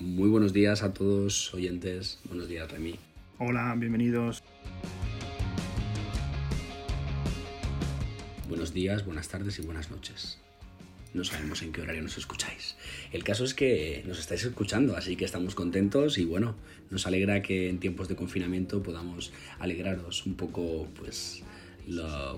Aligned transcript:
Muy 0.00 0.30
buenos 0.30 0.54
días 0.54 0.82
a 0.82 0.94
todos 0.94 1.52
oyentes. 1.52 2.20
Buenos 2.24 2.48
días, 2.48 2.72
Remy. 2.72 2.98
Hola, 3.38 3.74
bienvenidos. 3.76 4.42
Buenos 8.48 8.72
días, 8.72 9.04
buenas 9.04 9.28
tardes 9.28 9.58
y 9.58 9.62
buenas 9.62 9.90
noches. 9.90 10.38
No 11.12 11.22
sabemos 11.22 11.60
en 11.60 11.72
qué 11.72 11.82
horario 11.82 12.00
nos 12.00 12.16
escucháis. 12.16 12.76
El 13.12 13.24
caso 13.24 13.44
es 13.44 13.52
que 13.52 14.02
nos 14.06 14.18
estáis 14.18 14.42
escuchando, 14.42 14.96
así 14.96 15.16
que 15.16 15.26
estamos 15.26 15.54
contentos 15.54 16.16
y 16.16 16.24
bueno, 16.24 16.56
nos 16.88 17.06
alegra 17.06 17.42
que 17.42 17.68
en 17.68 17.78
tiempos 17.78 18.08
de 18.08 18.16
confinamiento 18.16 18.82
podamos 18.82 19.34
alegraros 19.58 20.24
un 20.24 20.34
poco, 20.34 20.88
pues, 20.98 21.42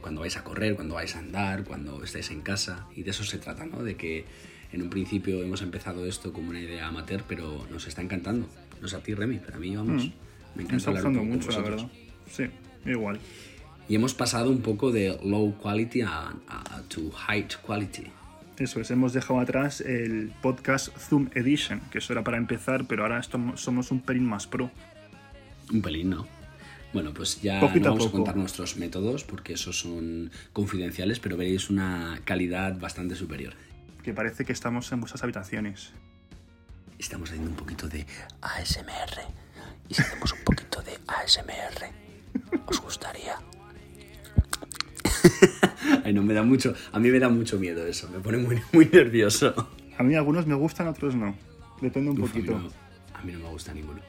cuando 0.00 0.22
vais 0.22 0.36
a 0.36 0.42
correr, 0.42 0.74
cuando 0.74 0.94
vais 0.94 1.14
a 1.14 1.20
andar, 1.20 1.62
cuando 1.62 2.02
estáis 2.02 2.32
en 2.32 2.40
casa. 2.40 2.88
Y 2.96 3.04
de 3.04 3.12
eso 3.12 3.22
se 3.22 3.38
trata, 3.38 3.66
¿no? 3.66 3.84
De 3.84 3.94
que 3.94 4.24
en 4.72 4.82
un 4.82 4.90
principio 4.90 5.42
hemos 5.42 5.62
empezado 5.62 6.06
esto 6.06 6.32
como 6.32 6.50
una 6.50 6.60
idea 6.60 6.88
amateur, 6.88 7.22
pero 7.28 7.66
nos 7.70 7.86
está 7.86 8.02
encantando. 8.02 8.48
No 8.80 8.88
sé 8.88 8.96
a 8.96 9.00
ti, 9.00 9.14
Remy, 9.14 9.40
pero 9.44 9.58
a 9.58 9.60
mí, 9.60 9.76
vamos, 9.76 10.06
mm. 10.06 10.12
me 10.56 10.62
encanta 10.64 10.90
hablar 10.90 11.10
mucho, 11.10 11.50
la 11.50 11.60
verdad. 11.60 11.88
Sí, 12.30 12.44
igual. 12.86 13.20
Y 13.88 13.94
hemos 13.94 14.14
pasado 14.14 14.50
un 14.50 14.62
poco 14.62 14.90
de 14.90 15.18
low 15.24 15.54
quality 15.58 16.00
a, 16.02 16.32
a 16.48 16.82
to 16.88 17.10
high 17.10 17.46
quality. 17.64 18.04
Eso 18.58 18.80
es, 18.80 18.90
hemos 18.90 19.12
dejado 19.12 19.40
atrás 19.40 19.80
el 19.80 20.32
podcast 20.40 20.96
Zoom 20.96 21.28
Edition, 21.34 21.80
que 21.90 21.98
eso 21.98 22.12
era 22.12 22.24
para 22.24 22.38
empezar, 22.38 22.86
pero 22.86 23.02
ahora 23.02 23.22
somos 23.22 23.90
un 23.90 24.00
pelín 24.00 24.24
más 24.24 24.46
pro. 24.46 24.70
Un 25.72 25.82
pelín, 25.82 26.10
¿no? 26.10 26.26
Bueno, 26.92 27.12
pues 27.14 27.40
ya 27.40 27.60
no 27.60 27.68
vamos 27.68 28.06
a, 28.06 28.10
contar 28.10 28.36
nuestros 28.36 28.76
métodos 28.76 29.24
porque 29.24 29.54
esos 29.54 29.78
son 29.78 30.30
confidenciales, 30.52 31.20
pero 31.20 31.36
veréis 31.36 31.70
una 31.70 32.20
calidad 32.24 32.78
bastante 32.78 33.14
superior 33.14 33.54
que 34.02 34.12
parece 34.12 34.44
que 34.44 34.52
estamos 34.52 34.90
en 34.92 35.00
vuestras 35.00 35.22
habitaciones. 35.22 35.92
Estamos 36.98 37.30
haciendo 37.30 37.50
un 37.50 37.56
poquito 37.56 37.88
de 37.88 38.06
ASMR. 38.40 39.20
Y 39.88 39.94
si 39.94 40.02
hacemos 40.02 40.32
un 40.32 40.44
poquito 40.44 40.82
de 40.82 40.98
ASMR, 41.06 41.90
¿os 42.66 42.80
gustaría? 42.80 43.36
Ay, 46.04 46.12
no, 46.12 46.22
me 46.22 46.34
da 46.34 46.42
mucho. 46.42 46.74
A 46.92 46.98
mí 46.98 47.10
me 47.10 47.18
da 47.18 47.28
mucho 47.28 47.58
miedo 47.58 47.86
eso, 47.86 48.08
me 48.10 48.18
pone 48.20 48.38
muy, 48.38 48.60
muy 48.72 48.86
nervioso. 48.86 49.68
A 49.98 50.02
mí 50.02 50.14
algunos 50.14 50.46
me 50.46 50.54
gustan, 50.54 50.88
otros 50.88 51.14
no. 51.14 51.36
Depende 51.80 52.10
un 52.10 52.18
poquito. 52.18 52.56
a 53.14 53.22
mí 53.22 53.32
no 53.32 53.40
me 53.40 53.48
gusta 53.48 53.74
ninguno. 53.74 54.00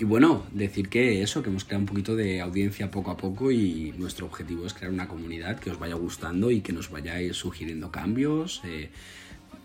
Y 0.00 0.04
bueno, 0.04 0.46
decir 0.50 0.88
que 0.88 1.20
eso, 1.20 1.42
que 1.42 1.50
hemos 1.50 1.64
creado 1.64 1.80
un 1.80 1.86
poquito 1.86 2.16
de 2.16 2.40
audiencia 2.40 2.90
poco 2.90 3.10
a 3.10 3.18
poco 3.18 3.52
y 3.52 3.92
nuestro 3.98 4.24
objetivo 4.24 4.64
es 4.64 4.72
crear 4.72 4.90
una 4.90 5.06
comunidad 5.06 5.58
que 5.58 5.70
os 5.70 5.78
vaya 5.78 5.94
gustando 5.94 6.50
y 6.50 6.62
que 6.62 6.72
nos 6.72 6.90
vayáis 6.90 7.36
sugiriendo 7.36 7.92
cambios. 7.92 8.62
Eh, 8.64 8.88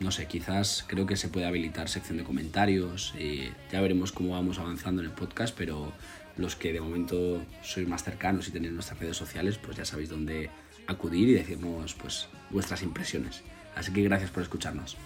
no 0.02 0.12
sé, 0.12 0.26
quizás 0.26 0.84
creo 0.90 1.06
que 1.06 1.16
se 1.16 1.30
puede 1.30 1.46
habilitar 1.46 1.88
sección 1.88 2.18
de 2.18 2.26
comentarios. 2.26 3.14
Eh, 3.18 3.54
ya 3.72 3.80
veremos 3.80 4.12
cómo 4.12 4.32
vamos 4.32 4.60
avanzando 4.60 5.02
en 5.02 5.08
el 5.08 5.14
podcast, 5.14 5.56
pero 5.58 5.94
los 6.36 6.58
que 6.58 6.74
de 6.74 6.82
momento 6.82 7.42
sois 7.64 7.88
más 7.88 8.04
cercanos 8.04 8.50
y 8.50 8.52
tenéis 8.52 8.74
nuestras 8.74 9.00
redes 9.00 9.16
sociales, 9.16 9.58
pues 9.58 9.78
ya 9.78 9.86
sabéis 9.86 10.10
dónde 10.10 10.50
acudir 10.86 11.30
y 11.30 11.34
decirnos 11.36 11.94
pues 11.94 12.28
vuestras 12.50 12.84
impresiones. 12.84 13.42
Así 13.74 13.94
que 13.94 14.04
gracias 14.04 14.32
por 14.32 14.44
escucharnos. 14.44 14.98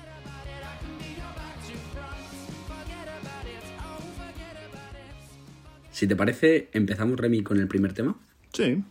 Si 5.99 6.07
te 6.07 6.15
parece, 6.15 6.69
empezamos, 6.71 7.19
Remy, 7.19 7.43
con 7.43 7.59
el 7.59 7.67
primer 7.67 7.91
tema. 7.91 8.15
Sí. 8.53 8.81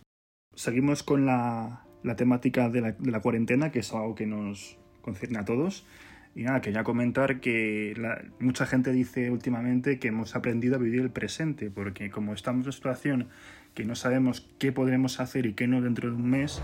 Seguimos 0.53 1.01
con 1.01 1.25
la, 1.25 1.83
temática 2.15 2.69
de 2.69 2.81
la, 2.81 3.19
cuarentena, 3.19 3.71
que 3.71 3.79
es 3.79 3.91
algo 3.93 4.13
que 4.13 4.27
nos 4.27 4.77
concierne 5.01 5.39
a 5.39 5.43
todos. 5.43 5.87
Y 6.35 6.43
nada, 6.43 6.61
quería 6.61 6.83
comentar 6.83 7.39
que 7.39 7.95
mucha 8.39 8.67
gente 8.67 8.91
dice 8.91 9.31
últimamente 9.31 9.97
que 9.97 10.09
hemos 10.09 10.35
aprendido 10.35 10.75
a 10.75 10.77
vivir 10.77 11.01
el 11.01 11.09
presente, 11.09 11.71
porque 11.71 12.11
como 12.11 12.35
estamos 12.35 12.59
en 12.59 12.65
una 12.65 12.71
situación 12.73 13.27
que 13.73 13.85
no 13.85 13.95
sabemos 13.95 14.47
qué 14.59 14.71
podremos 14.71 15.19
hacer 15.19 15.47
y 15.47 15.53
qué 15.53 15.65
no 15.65 15.81
dentro 15.81 16.11
de 16.11 16.15
un 16.15 16.29
mes, 16.29 16.61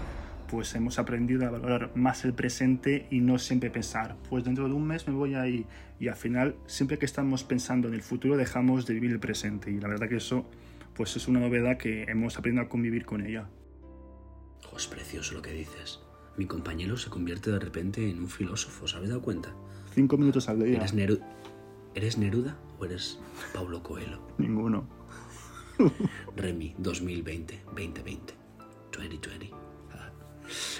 pues 0.49 0.73
hemos 0.75 0.99
aprendido 0.99 1.45
a 1.45 1.49
valorar 1.49 1.91
más 1.95 2.25
el 2.25 2.33
presente 2.33 3.07
y 3.09 3.19
no 3.19 3.37
siempre 3.39 3.69
pensar, 3.69 4.15
pues 4.29 4.43
dentro 4.43 4.67
de 4.67 4.73
un 4.73 4.85
mes 4.85 5.07
me 5.07 5.13
voy 5.13 5.35
a 5.35 5.47
ir. 5.47 5.65
Y 5.99 6.07
al 6.07 6.15
final, 6.15 6.55
siempre 6.65 6.97
que 6.97 7.05
estamos 7.05 7.43
pensando 7.43 7.87
en 7.87 7.93
el 7.93 8.01
futuro, 8.01 8.37
dejamos 8.37 8.85
de 8.85 8.93
vivir 8.93 9.11
el 9.11 9.19
presente. 9.19 9.71
Y 9.71 9.79
la 9.79 9.87
verdad 9.87 10.09
que 10.09 10.17
eso 10.17 10.49
pues 10.93 11.15
es 11.17 11.27
una 11.27 11.41
novedad 11.41 11.77
que 11.77 12.03
hemos 12.03 12.37
aprendido 12.37 12.65
a 12.65 12.69
convivir 12.69 13.05
con 13.05 13.25
ella. 13.25 13.49
es 14.75 14.87
precioso 14.87 15.33
lo 15.33 15.41
que 15.41 15.51
dices. 15.51 15.99
Mi 16.37 16.45
compañero 16.45 16.97
se 16.97 17.09
convierte 17.09 17.51
de 17.51 17.59
repente 17.59 18.09
en 18.09 18.19
un 18.19 18.29
filósofo, 18.29 18.87
¿sabes 18.87 19.09
dado 19.09 19.21
cuenta? 19.21 19.53
Cinco 19.93 20.17
minutos 20.17 20.49
al 20.49 20.63
día. 20.63 20.77
¿Eres, 20.77 20.93
¿Eres 21.95 22.17
Neruda 22.17 22.57
o 22.79 22.85
eres 22.85 23.19
Paulo 23.53 23.81
Coelho? 23.83 24.21
Ninguno. 24.37 24.87
Remy 26.35 26.75
2020, 26.77 27.61
2020, 27.73 28.33
2020. 28.91 29.64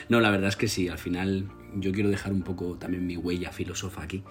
No, 0.09 0.19
la 0.19 0.29
verdad 0.29 0.49
es 0.49 0.55
que 0.55 0.67
sí, 0.67 0.87
al 0.87 0.97
final 0.97 1.49
yo 1.75 1.91
quiero 1.91 2.09
dejar 2.09 2.33
un 2.33 2.41
poco 2.41 2.77
también 2.77 3.05
mi 3.05 3.17
huella 3.17 3.51
filósofa 3.51 4.03
aquí. 4.03 4.23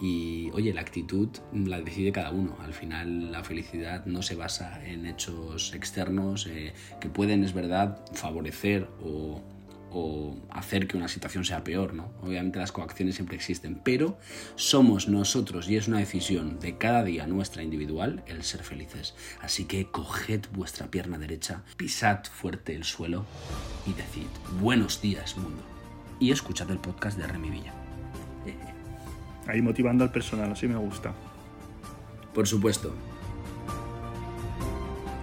Y 0.00 0.50
oye, 0.52 0.72
la 0.72 0.80
actitud 0.80 1.28
la 1.52 1.80
decide 1.80 2.12
cada 2.12 2.30
uno. 2.30 2.56
Al 2.60 2.72
final 2.72 3.32
la 3.32 3.44
felicidad 3.44 4.04
no 4.06 4.22
se 4.22 4.34
basa 4.34 4.84
en 4.84 5.06
hechos 5.06 5.74
externos 5.74 6.46
eh, 6.46 6.72
que 7.00 7.08
pueden, 7.08 7.44
es 7.44 7.52
verdad, 7.52 8.04
favorecer 8.12 8.88
o 9.02 9.42
o 9.92 10.36
hacer 10.50 10.86
que 10.86 10.96
una 10.96 11.08
situación 11.08 11.44
sea 11.44 11.64
peor, 11.64 11.94
¿no? 11.94 12.12
Obviamente 12.22 12.58
las 12.58 12.72
coacciones 12.72 13.14
siempre 13.14 13.36
existen, 13.36 13.80
pero 13.82 14.18
somos 14.54 15.08
nosotros 15.08 15.68
y 15.68 15.76
es 15.76 15.88
una 15.88 15.98
decisión 15.98 16.58
de 16.60 16.78
cada 16.78 17.04
día 17.04 17.26
nuestra 17.26 17.62
individual 17.62 18.22
el 18.26 18.42
ser 18.42 18.62
felices. 18.62 19.14
Así 19.40 19.64
que 19.64 19.86
coged 19.86 20.46
vuestra 20.52 20.90
pierna 20.90 21.18
derecha, 21.18 21.62
pisad 21.76 22.24
fuerte 22.24 22.74
el 22.74 22.84
suelo 22.84 23.26
y 23.86 23.92
decid 23.92 24.28
buenos 24.60 25.00
días 25.00 25.36
mundo. 25.36 25.62
Y 26.18 26.30
escuchad 26.30 26.70
el 26.70 26.78
podcast 26.78 27.18
de 27.18 27.26
Remy 27.26 27.50
Villa. 27.50 27.72
Ahí 29.46 29.60
motivando 29.60 30.04
al 30.04 30.12
personal, 30.12 30.52
así 30.52 30.68
me 30.68 30.76
gusta. 30.76 31.12
Por 32.32 32.46
supuesto. 32.46 32.94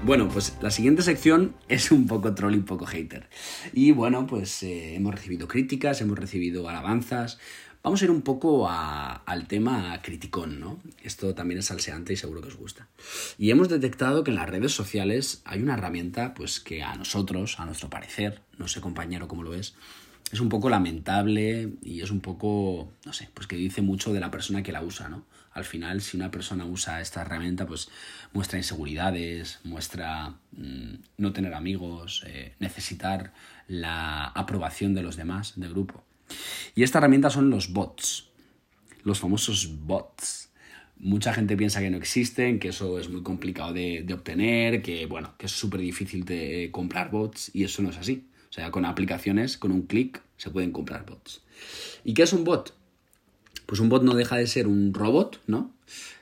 Bueno, 0.06 0.30
pues 0.30 0.56
la 0.62 0.72
siguiente 0.72 1.02
sección 1.02 1.56
es 1.68 1.92
un 1.92 2.08
poco 2.08 2.34
troll 2.34 2.56
y 2.56 2.58
un 2.58 2.64
poco 2.64 2.86
hater. 2.86 3.30
Y 3.74 3.92
bueno, 3.92 4.26
pues 4.26 4.64
eh, 4.64 4.96
hemos 4.96 5.14
recibido 5.14 5.48
críticas, 5.48 6.00
hemos 6.00 6.18
recibido 6.18 6.68
alabanzas. 6.70 7.38
Vamos 7.84 8.02
a 8.02 8.06
ir 8.06 8.12
un 8.12 8.22
poco 8.22 8.70
al 8.70 9.48
tema 9.48 10.02
criticón, 10.02 10.60
¿no? 10.60 10.80
Esto 11.04 11.36
también 11.36 11.60
es 11.60 11.66
salseante 11.66 12.14
y 12.14 12.16
seguro 12.16 12.42
que 12.42 12.48
os 12.48 12.56
gusta. 12.56 12.88
Y 13.38 13.52
hemos 13.52 13.68
detectado 13.68 14.24
que 14.24 14.32
en 14.32 14.38
las 14.38 14.50
redes 14.50 14.72
sociales 14.72 15.42
hay 15.44 15.62
una 15.62 15.74
herramienta, 15.74 16.34
pues 16.34 16.62
que 16.62 16.81
a 16.81 16.96
nosotros, 16.96 17.60
a 17.60 17.66
nuestro 17.66 17.90
parecer, 17.90 18.42
no 18.58 18.68
sé 18.70 18.81
compañero 18.81 19.28
cómo 19.28 19.44
lo 19.44 19.54
es, 19.54 19.76
es 20.31 20.40
un 20.40 20.50
poco 20.50 20.70
lamentable 20.70 21.74
y 21.81 22.02
es 22.02 22.12
un 22.12 22.22
poco, 22.22 22.94
no 23.06 23.14
sé, 23.14 23.30
pues 23.34 23.48
que 23.48 23.56
dice 23.56 23.81
mucho 23.81 24.14
de 24.14 24.20
la 24.20 24.31
persona 24.31 24.64
que 24.64 24.72
la 24.72 24.81
usa, 24.84 25.10
¿no? 25.10 25.26
Al 25.52 25.66
final, 25.66 26.02
si 26.02 26.16
una 26.16 26.32
persona 26.32 26.66
usa 26.66 27.02
esta 27.02 27.22
herramienta, 27.22 27.66
pues 27.66 27.90
muestra 28.34 28.58
inseguridades, 28.58 29.60
muestra 29.64 30.36
mm, 30.52 30.94
no 31.18 31.34
tener 31.34 31.54
amigos, 31.54 32.24
eh, 32.28 32.54
necesitar 32.60 33.34
la 33.68 34.26
aprobación 34.26 34.94
de 34.94 35.04
los 35.04 35.16
demás, 35.16 35.54
del 35.56 35.72
grupo. 35.72 36.04
Y 36.76 36.84
esta 36.84 37.00
herramienta 37.00 37.30
son 37.30 37.50
los 37.50 37.74
bots, 37.74 38.30
los 39.04 39.20
famosos 39.20 39.80
bots. 39.86 40.50
Mucha 40.98 41.34
gente 41.34 41.56
piensa 41.56 41.80
que 41.80 41.90
no 41.90 41.98
existen, 41.98 42.60
que 42.60 42.70
eso 42.70 43.00
es 43.00 43.10
muy 43.10 43.24
complicado 43.24 43.74
de, 43.74 44.04
de 44.04 44.14
obtener, 44.14 44.81
que 44.81 45.06
bueno, 45.06 45.36
que 45.38 45.46
es 45.46 45.52
súper 45.52 45.80
difícil 45.80 46.26
de 46.26 46.70
comprar 46.72 47.10
bots 47.10 47.52
y 47.54 47.64
eso 47.64 47.81
no 47.81 47.90
es 47.90 47.98
así. 47.98 48.28
O 48.50 48.51
sea, 48.51 48.72
con 48.72 48.86
aplicaciones, 48.86 49.57
con 49.57 49.72
un 49.72 49.84
clic, 49.84 50.22
se 50.38 50.50
pueden 50.50 50.72
comprar 50.72 51.06
bots. 51.06 51.42
¿Y 52.04 52.13
qué 52.13 52.24
es 52.24 52.34
un 52.34 52.44
bot? 52.44 52.74
Pues 53.66 53.80
un 53.80 53.90
bot 53.90 54.04
no 54.04 54.16
deja 54.16 54.36
de 54.38 54.48
ser 54.48 54.68
un 54.68 54.94
robot, 54.94 55.42
¿no? 55.48 55.72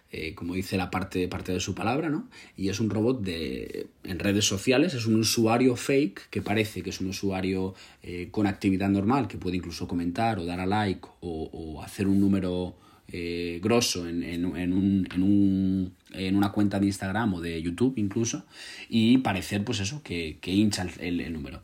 Eh, 0.09 0.35
como 0.35 0.53
dice 0.53 0.77
la 0.77 0.89
parte, 0.89 1.27
parte 1.27 1.51
de 1.51 1.59
su 1.59 1.75
palabra, 1.75 2.09
¿no? 2.09 2.29
Y 2.56 2.69
es 2.69 2.79
un 2.79 2.89
robot 2.89 3.21
de, 3.21 3.88
en 4.06 4.19
redes 4.19 4.45
sociales, 4.45 4.94
es 4.94 5.06
un 5.06 5.15
usuario 5.15 5.75
fake 5.75 6.29
que 6.29 6.41
parece 6.41 6.81
que 6.81 6.91
es 6.91 7.01
un 7.01 7.09
usuario 7.09 7.75
eh, 8.03 8.29
con 8.31 8.47
actividad 8.47 8.88
normal, 8.88 9.27
que 9.27 9.38
puede 9.38 9.57
incluso 9.57 9.85
comentar 9.85 10.39
o 10.39 10.45
dar 10.45 10.62
a 10.62 10.65
like 10.65 11.06
o, 11.19 11.83
hacer 11.83 12.07
un 12.07 12.21
número 12.21 12.77
eh, 13.09 13.59
grosso 13.62 14.07
en, 14.07 14.24
en, 14.24 14.45
un, 14.45 14.57
en, 14.57 15.24
un, 15.24 15.94
en, 16.13 16.35
una 16.38 16.53
cuenta 16.53 16.79
de 16.79 16.85
Instagram 16.85 17.33
o 17.33 17.41
de 17.41 17.62
YouTube 17.62 17.97
incluso, 17.97 18.45
y 18.88 19.18
parecer 19.18 19.65
pues 19.65 19.81
eso, 19.81 20.01
que, 20.03 20.38
que 20.39 20.51
hincha 20.51 20.88
el, 21.00 21.19
el 21.19 21.33
número. 21.33 21.63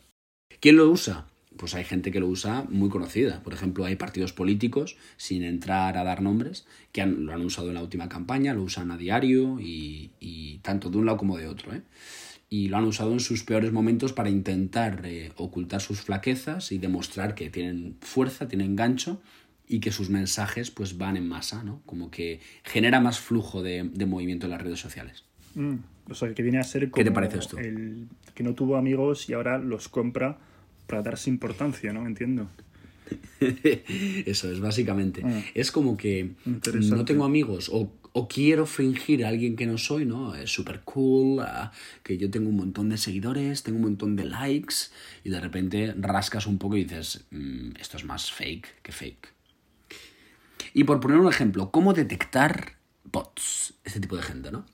¿Quién 0.60 0.76
lo 0.76 0.90
usa? 0.90 1.28
Pues 1.58 1.76
hay 1.76 1.84
gente 1.84 2.12
que 2.12 2.20
lo 2.20 2.28
usa 2.28 2.66
muy 2.70 2.90
conocida. 2.90 3.42
Por 3.44 3.54
ejemplo, 3.54 3.86
hay 3.86 3.96
partidos 3.96 4.34
políticos, 4.34 4.98
sin 5.18 5.44
entrar 5.44 5.98
a 5.98 6.04
dar 6.04 6.22
nombres, 6.22 6.66
que 6.92 7.06
lo 7.06 7.34
han 7.34 7.42
usado 7.42 7.70
en 7.70 7.76
la 7.76 7.82
última 7.82 8.10
campaña, 8.10 8.54
lo 8.54 8.64
usan 8.64 8.92
a 8.92 8.98
diario 8.98 9.58
y, 9.60 10.60
tanto 10.62 10.90
de 10.90 10.98
un 10.98 11.06
lado 11.06 11.18
como 11.18 11.38
de 11.38 11.48
otro. 11.48 11.74
¿eh? 11.74 11.82
Y 12.50 12.70
lo 12.70 12.78
han 12.78 12.86
usado 12.86 13.14
en 13.14 13.20
sus 13.20 13.44
peores 13.44 13.72
momentos 13.72 14.14
para 14.14 14.30
intentar 14.30 15.02
eh, 15.06 15.32
ocultar 15.38 15.82
sus 15.82 16.02
flaquezas 16.02 16.72
y 16.72 16.78
demostrar 16.78 17.36
que 17.36 17.50
tienen 17.50 17.98
fuerza, 18.02 18.48
tienen 18.48 18.76
gancho 18.76 19.22
y 19.68 19.80
que 19.80 19.92
sus 19.92 20.10
mensajes 20.10 20.72
pues 20.72 20.98
van 20.98 21.18
en 21.18 21.28
masa, 21.28 21.64
¿no? 21.64 21.82
Como 21.86 22.12
que 22.12 22.42
genera 22.64 23.00
más 23.00 23.20
flujo 23.20 23.64
de, 23.64 23.90
de 23.92 24.06
movimiento 24.06 24.46
en 24.46 24.52
las 24.52 24.62
redes 24.62 24.80
sociales. 24.80 25.24
Mm, 25.56 25.76
o 26.10 26.16
sea, 26.16 26.34
que 26.34 26.44
viene 26.44 26.60
a 26.60 26.64
ser 26.64 26.90
como 26.90 26.96
¿Qué 26.96 27.04
te 27.04 27.12
parece 27.12 27.40
esto? 27.40 27.58
el 27.58 28.08
que 28.34 28.44
no 28.44 28.54
tuvo 28.54 28.78
amigos 28.78 29.30
y 29.30 29.34
ahora 29.34 29.58
los 29.58 29.90
compra 29.90 30.40
para 30.88 31.02
darse 31.02 31.30
importancia, 31.30 31.94
¿no? 31.94 32.06
Entiendo. 32.06 32.50
Eso 34.26 34.52
es, 34.52 34.60
básicamente. 34.60 35.22
Ah. 35.24 35.42
Es 35.54 35.72
como 35.72 35.98
que 35.98 36.32
no 36.46 37.06
tengo 37.06 37.26
amigos 37.26 37.70
o, 37.72 37.92
o 38.14 38.28
quiero 38.28 38.66
fingir 38.66 39.26
a 39.26 39.30
alguien 39.30 39.56
que 39.56 39.66
no 39.66 39.78
soy, 39.78 40.06
¿no? 40.06 40.36
Es 40.36 40.52
súper 40.52 40.82
cool, 40.82 41.42
ah, 41.42 41.72
que 42.04 42.18
yo 42.18 42.30
tengo 42.30 42.50
un 42.50 42.56
montón 42.56 42.90
de 42.90 42.98
seguidores, 42.98 43.64
tengo 43.64 43.78
un 43.78 43.84
montón 43.84 44.16
de 44.16 44.26
likes 44.26 44.76
y 45.24 45.30
de 45.30 45.40
repente 45.40 45.94
rascas 45.98 46.48
un 46.48 46.58
poco 46.58 46.78
y 46.78 46.84
dices, 46.84 47.26
"Mm, 47.32 47.72
esto 47.80 47.98
es 47.98 48.06
más 48.06 48.32
fake 48.32 48.82
que 48.82 48.92
fake. 48.92 49.34
Y 50.74 50.86
por 50.86 51.00
poner 51.00 51.18
un 51.18 51.28
ejemplo, 51.28 51.72
¿cómo 51.72 51.94
detectar 51.94 52.78
bots? 53.04 53.76
Este 53.84 54.00
tipo 54.00 54.16
de 54.16 54.24
gente, 54.24 54.52
¿no? 54.52 54.66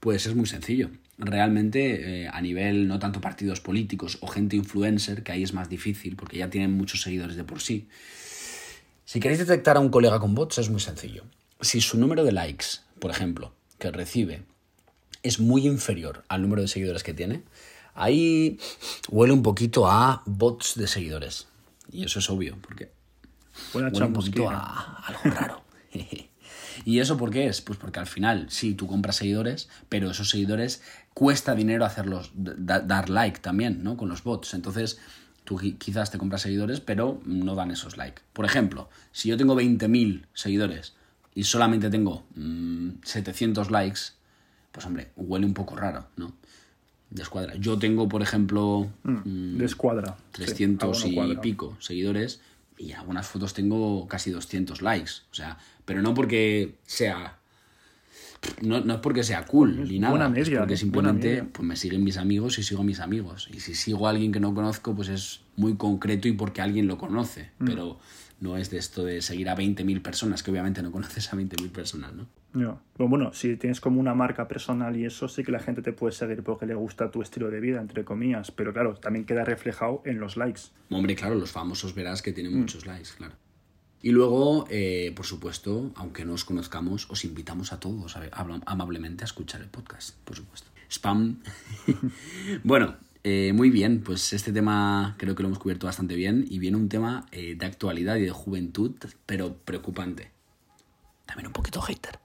Pues 0.00 0.26
es 0.26 0.34
muy 0.34 0.46
sencillo. 0.46 0.90
Realmente, 1.18 2.24
eh, 2.24 2.28
a 2.30 2.40
nivel 2.42 2.88
no 2.88 2.98
tanto 2.98 3.20
partidos 3.20 3.60
políticos 3.60 4.18
o 4.20 4.26
gente 4.26 4.56
influencer, 4.56 5.22
que 5.22 5.32
ahí 5.32 5.42
es 5.42 5.54
más 5.54 5.68
difícil 5.68 6.14
porque 6.14 6.36
ya 6.36 6.50
tienen 6.50 6.72
muchos 6.72 7.00
seguidores 7.00 7.36
de 7.36 7.44
por 7.44 7.60
sí. 7.60 7.88
Si 9.06 9.20
queréis 9.20 9.38
detectar 9.38 9.76
a 9.76 9.80
un 9.80 9.88
colega 9.88 10.20
con 10.20 10.34
bots 10.34 10.58
es 10.58 10.68
muy 10.68 10.80
sencillo. 10.80 11.24
Si 11.60 11.80
su 11.80 11.98
número 11.98 12.22
de 12.22 12.32
likes, 12.32 12.66
por 12.98 13.10
ejemplo, 13.10 13.54
que 13.78 13.90
recibe, 13.90 14.42
es 15.22 15.40
muy 15.40 15.66
inferior 15.66 16.24
al 16.28 16.42
número 16.42 16.60
de 16.62 16.68
seguidores 16.68 17.02
que 17.02 17.14
tiene, 17.14 17.42
ahí 17.94 18.58
huele 19.08 19.32
un 19.32 19.42
poquito 19.42 19.88
a 19.88 20.22
bots 20.26 20.74
de 20.74 20.86
seguidores. 20.86 21.48
Y 21.90 22.04
eso 22.04 22.18
es 22.18 22.28
obvio, 22.28 22.58
porque 22.60 22.90
huele 23.72 23.88
un 24.04 24.12
poquito 24.12 24.50
a 24.50 25.02
algo 25.06 25.20
raro. 25.24 25.62
¿Y 26.84 26.98
eso 27.00 27.16
por 27.16 27.30
qué 27.30 27.46
es? 27.46 27.60
Pues 27.60 27.78
porque 27.78 27.98
al 28.00 28.06
final, 28.06 28.46
sí, 28.50 28.74
tú 28.74 28.86
compras 28.86 29.16
seguidores, 29.16 29.68
pero 29.88 30.10
esos 30.10 30.28
seguidores 30.30 30.82
cuesta 31.14 31.54
dinero 31.54 31.84
hacerlos, 31.84 32.30
da- 32.34 32.80
dar 32.80 33.08
like 33.10 33.40
también, 33.40 33.82
¿no? 33.82 33.96
Con 33.96 34.08
los 34.08 34.22
bots. 34.22 34.54
Entonces, 34.54 34.98
tú 35.44 35.58
qui- 35.58 35.78
quizás 35.78 36.10
te 36.10 36.18
compras 36.18 36.42
seguidores, 36.42 36.80
pero 36.80 37.20
no 37.24 37.54
dan 37.54 37.70
esos 37.70 37.96
like. 37.96 38.20
Por 38.32 38.44
ejemplo, 38.44 38.88
si 39.12 39.28
yo 39.28 39.36
tengo 39.36 39.54
20.000 39.54 40.26
seguidores 40.34 40.94
y 41.34 41.44
solamente 41.44 41.88
tengo 41.90 42.26
mm, 42.34 42.90
700 43.02 43.70
likes, 43.70 44.00
pues 44.72 44.84
hombre, 44.86 45.10
huele 45.16 45.46
un 45.46 45.54
poco 45.54 45.76
raro, 45.76 46.06
¿no? 46.16 46.34
Descuadra. 47.08 47.54
Yo 47.56 47.78
tengo, 47.78 48.08
por 48.08 48.20
ejemplo, 48.22 48.90
Mm, 49.04 49.58
Descuadra. 49.58 50.16
Sí, 50.34 50.42
300 50.44 50.96
algo 50.98 51.06
no 51.06 51.12
y 51.12 51.14
cuadra. 51.14 51.40
pico 51.40 51.76
seguidores 51.80 52.40
y 52.78 52.92
en 52.92 52.98
algunas 52.98 53.26
fotos 53.26 53.54
tengo 53.54 54.06
casi 54.08 54.30
200 54.30 54.82
likes. 54.82 55.12
O 55.30 55.34
sea, 55.34 55.58
pero 55.84 56.02
no 56.02 56.14
porque 56.14 56.76
sea... 56.86 57.38
No, 58.62 58.80
no 58.80 58.94
es 58.94 59.00
porque 59.00 59.24
sea 59.24 59.44
cool 59.44 59.88
ni 59.88 59.98
nada. 59.98 60.10
buena 60.10 60.26
es 60.26 60.46
media, 60.46 60.60
porque 60.60 60.74
¿eh? 60.74 60.76
simplemente 60.76 61.42
pues 61.42 61.66
me 61.66 61.74
siguen 61.74 62.04
mis 62.04 62.16
amigos 62.16 62.58
y 62.58 62.62
sigo 62.62 62.82
a 62.82 62.84
mis 62.84 63.00
amigos. 63.00 63.48
Y 63.52 63.60
si 63.60 63.74
sigo 63.74 64.06
a 64.06 64.10
alguien 64.10 64.30
que 64.30 64.38
no 64.38 64.54
conozco, 64.54 64.94
pues 64.94 65.08
es 65.08 65.40
muy 65.56 65.76
concreto 65.76 66.28
y 66.28 66.32
porque 66.32 66.60
alguien 66.60 66.86
lo 66.86 66.96
conoce. 66.96 67.50
Mm. 67.58 67.64
Pero 67.64 67.98
no 68.40 68.56
es 68.56 68.70
de 68.70 68.78
esto 68.78 69.04
de 69.04 69.22
seguir 69.22 69.48
a 69.48 69.56
20.000 69.56 70.00
personas, 70.02 70.42
que 70.42 70.50
obviamente 70.50 70.82
no 70.82 70.92
conoces 70.92 71.32
a 71.32 71.36
20.000 71.36 71.70
personas, 71.70 72.12
¿no? 72.12 72.26
Pero 72.58 73.08
bueno, 73.08 73.32
si 73.34 73.56
tienes 73.56 73.80
como 73.80 74.00
una 74.00 74.14
marca 74.14 74.48
personal 74.48 74.96
y 74.96 75.04
eso, 75.04 75.28
sí 75.28 75.44
que 75.44 75.52
la 75.52 75.60
gente 75.60 75.82
te 75.82 75.92
puede 75.92 76.12
seguir 76.12 76.42
porque 76.42 76.64
le 76.66 76.74
gusta 76.74 77.10
tu 77.10 77.20
estilo 77.22 77.50
de 77.50 77.60
vida, 77.60 77.80
entre 77.80 78.04
comillas. 78.04 78.50
Pero 78.50 78.72
claro, 78.72 78.94
también 78.94 79.24
queda 79.26 79.44
reflejado 79.44 80.02
en 80.04 80.18
los 80.20 80.36
likes. 80.36 80.62
Hombre, 80.90 81.14
claro, 81.14 81.34
los 81.34 81.50
famosos 81.52 81.94
verás 81.94 82.22
que 82.22 82.30
Mm. 82.30 82.34
tienen 82.34 82.58
muchos 82.58 82.86
likes, 82.86 83.10
claro. 83.16 83.34
Y 84.02 84.10
luego, 84.12 84.66
eh, 84.70 85.12
por 85.16 85.26
supuesto, 85.26 85.90
aunque 85.96 86.24
no 86.24 86.34
os 86.34 86.44
conozcamos, 86.44 87.10
os 87.10 87.24
invitamos 87.24 87.72
a 87.72 87.80
todos 87.80 88.16
a- 88.16 88.22
amablemente 88.66 89.24
a 89.24 89.26
escuchar 89.26 89.60
el 89.60 89.68
podcast, 89.68 90.16
por 90.24 90.36
supuesto. 90.36 90.70
Spam. 90.88 91.42
bueno, 92.64 92.96
eh, 93.24 93.52
muy 93.52 93.70
bien, 93.70 94.02
pues 94.04 94.32
este 94.32 94.52
tema 94.52 95.16
creo 95.18 95.34
que 95.34 95.42
lo 95.42 95.48
hemos 95.48 95.58
cubierto 95.58 95.86
bastante 95.86 96.14
bien 96.14 96.44
y 96.48 96.58
viene 96.58 96.76
un 96.76 96.88
tema 96.88 97.26
eh, 97.32 97.56
de 97.56 97.66
actualidad 97.66 98.16
y 98.16 98.22
de 98.22 98.30
juventud, 98.30 98.92
pero 99.26 99.56
preocupante. 99.56 100.30
También 101.26 101.48
un 101.48 101.52
poquito 101.52 101.80
hater. 101.80 102.18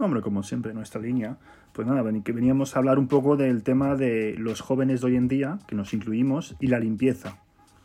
Hombre, 0.00 0.22
como 0.22 0.42
siempre, 0.42 0.72
nuestra 0.72 1.00
línea. 1.00 1.36
Pues 1.72 1.86
nada, 1.86 2.02
que 2.24 2.32
veníamos 2.32 2.74
a 2.74 2.78
hablar 2.78 2.98
un 2.98 3.06
poco 3.06 3.36
del 3.36 3.62
tema 3.62 3.96
de 3.96 4.34
los 4.38 4.62
jóvenes 4.62 5.02
de 5.02 5.08
hoy 5.08 5.16
en 5.16 5.28
día, 5.28 5.58
que 5.68 5.76
nos 5.76 5.92
incluimos, 5.92 6.56
y 6.58 6.68
la 6.68 6.80
limpieza. 6.80 7.38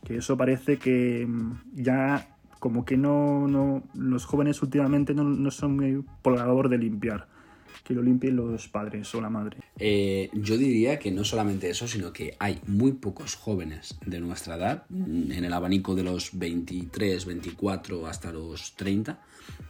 Que 0.05 0.17
eso 0.17 0.37
parece 0.37 0.77
que 0.77 1.27
mm, 1.27 1.51
ya 1.75 2.35
como 2.59 2.85
que 2.85 2.95
no, 2.95 3.83
los 3.93 4.25
jóvenes 4.25 4.61
últimamente 4.63 5.13
no, 5.13 5.23
no 5.25 5.51
son 5.51 5.75
muy 5.75 6.03
por 6.21 6.37
la 6.37 6.45
labor 6.45 6.69
de 6.69 6.77
limpiar. 6.77 7.27
Que 7.83 7.93
lo 7.93 8.01
limpien 8.01 8.35
los 8.35 8.69
padres 8.69 9.13
o 9.13 9.21
la 9.21 9.29
madre. 9.29 9.57
Eh, 9.77 10.31
yo 10.33 10.57
diría 10.57 10.97
que 10.97 11.11
no 11.11 11.23
solamente 11.23 11.69
eso, 11.69 11.87
sino 11.87 12.13
que 12.13 12.35
hay 12.39 12.59
muy 12.65 12.93
pocos 12.93 13.35
jóvenes 13.35 13.99
de 14.05 14.19
nuestra 14.19 14.55
edad, 14.55 14.85
mm, 14.89 15.31
en 15.33 15.43
el 15.43 15.53
abanico 15.53 15.93
de 15.93 16.03
los 16.03 16.31
23, 16.33 17.25
24 17.25 18.07
hasta 18.07 18.31
los 18.31 18.75
30, 18.75 19.19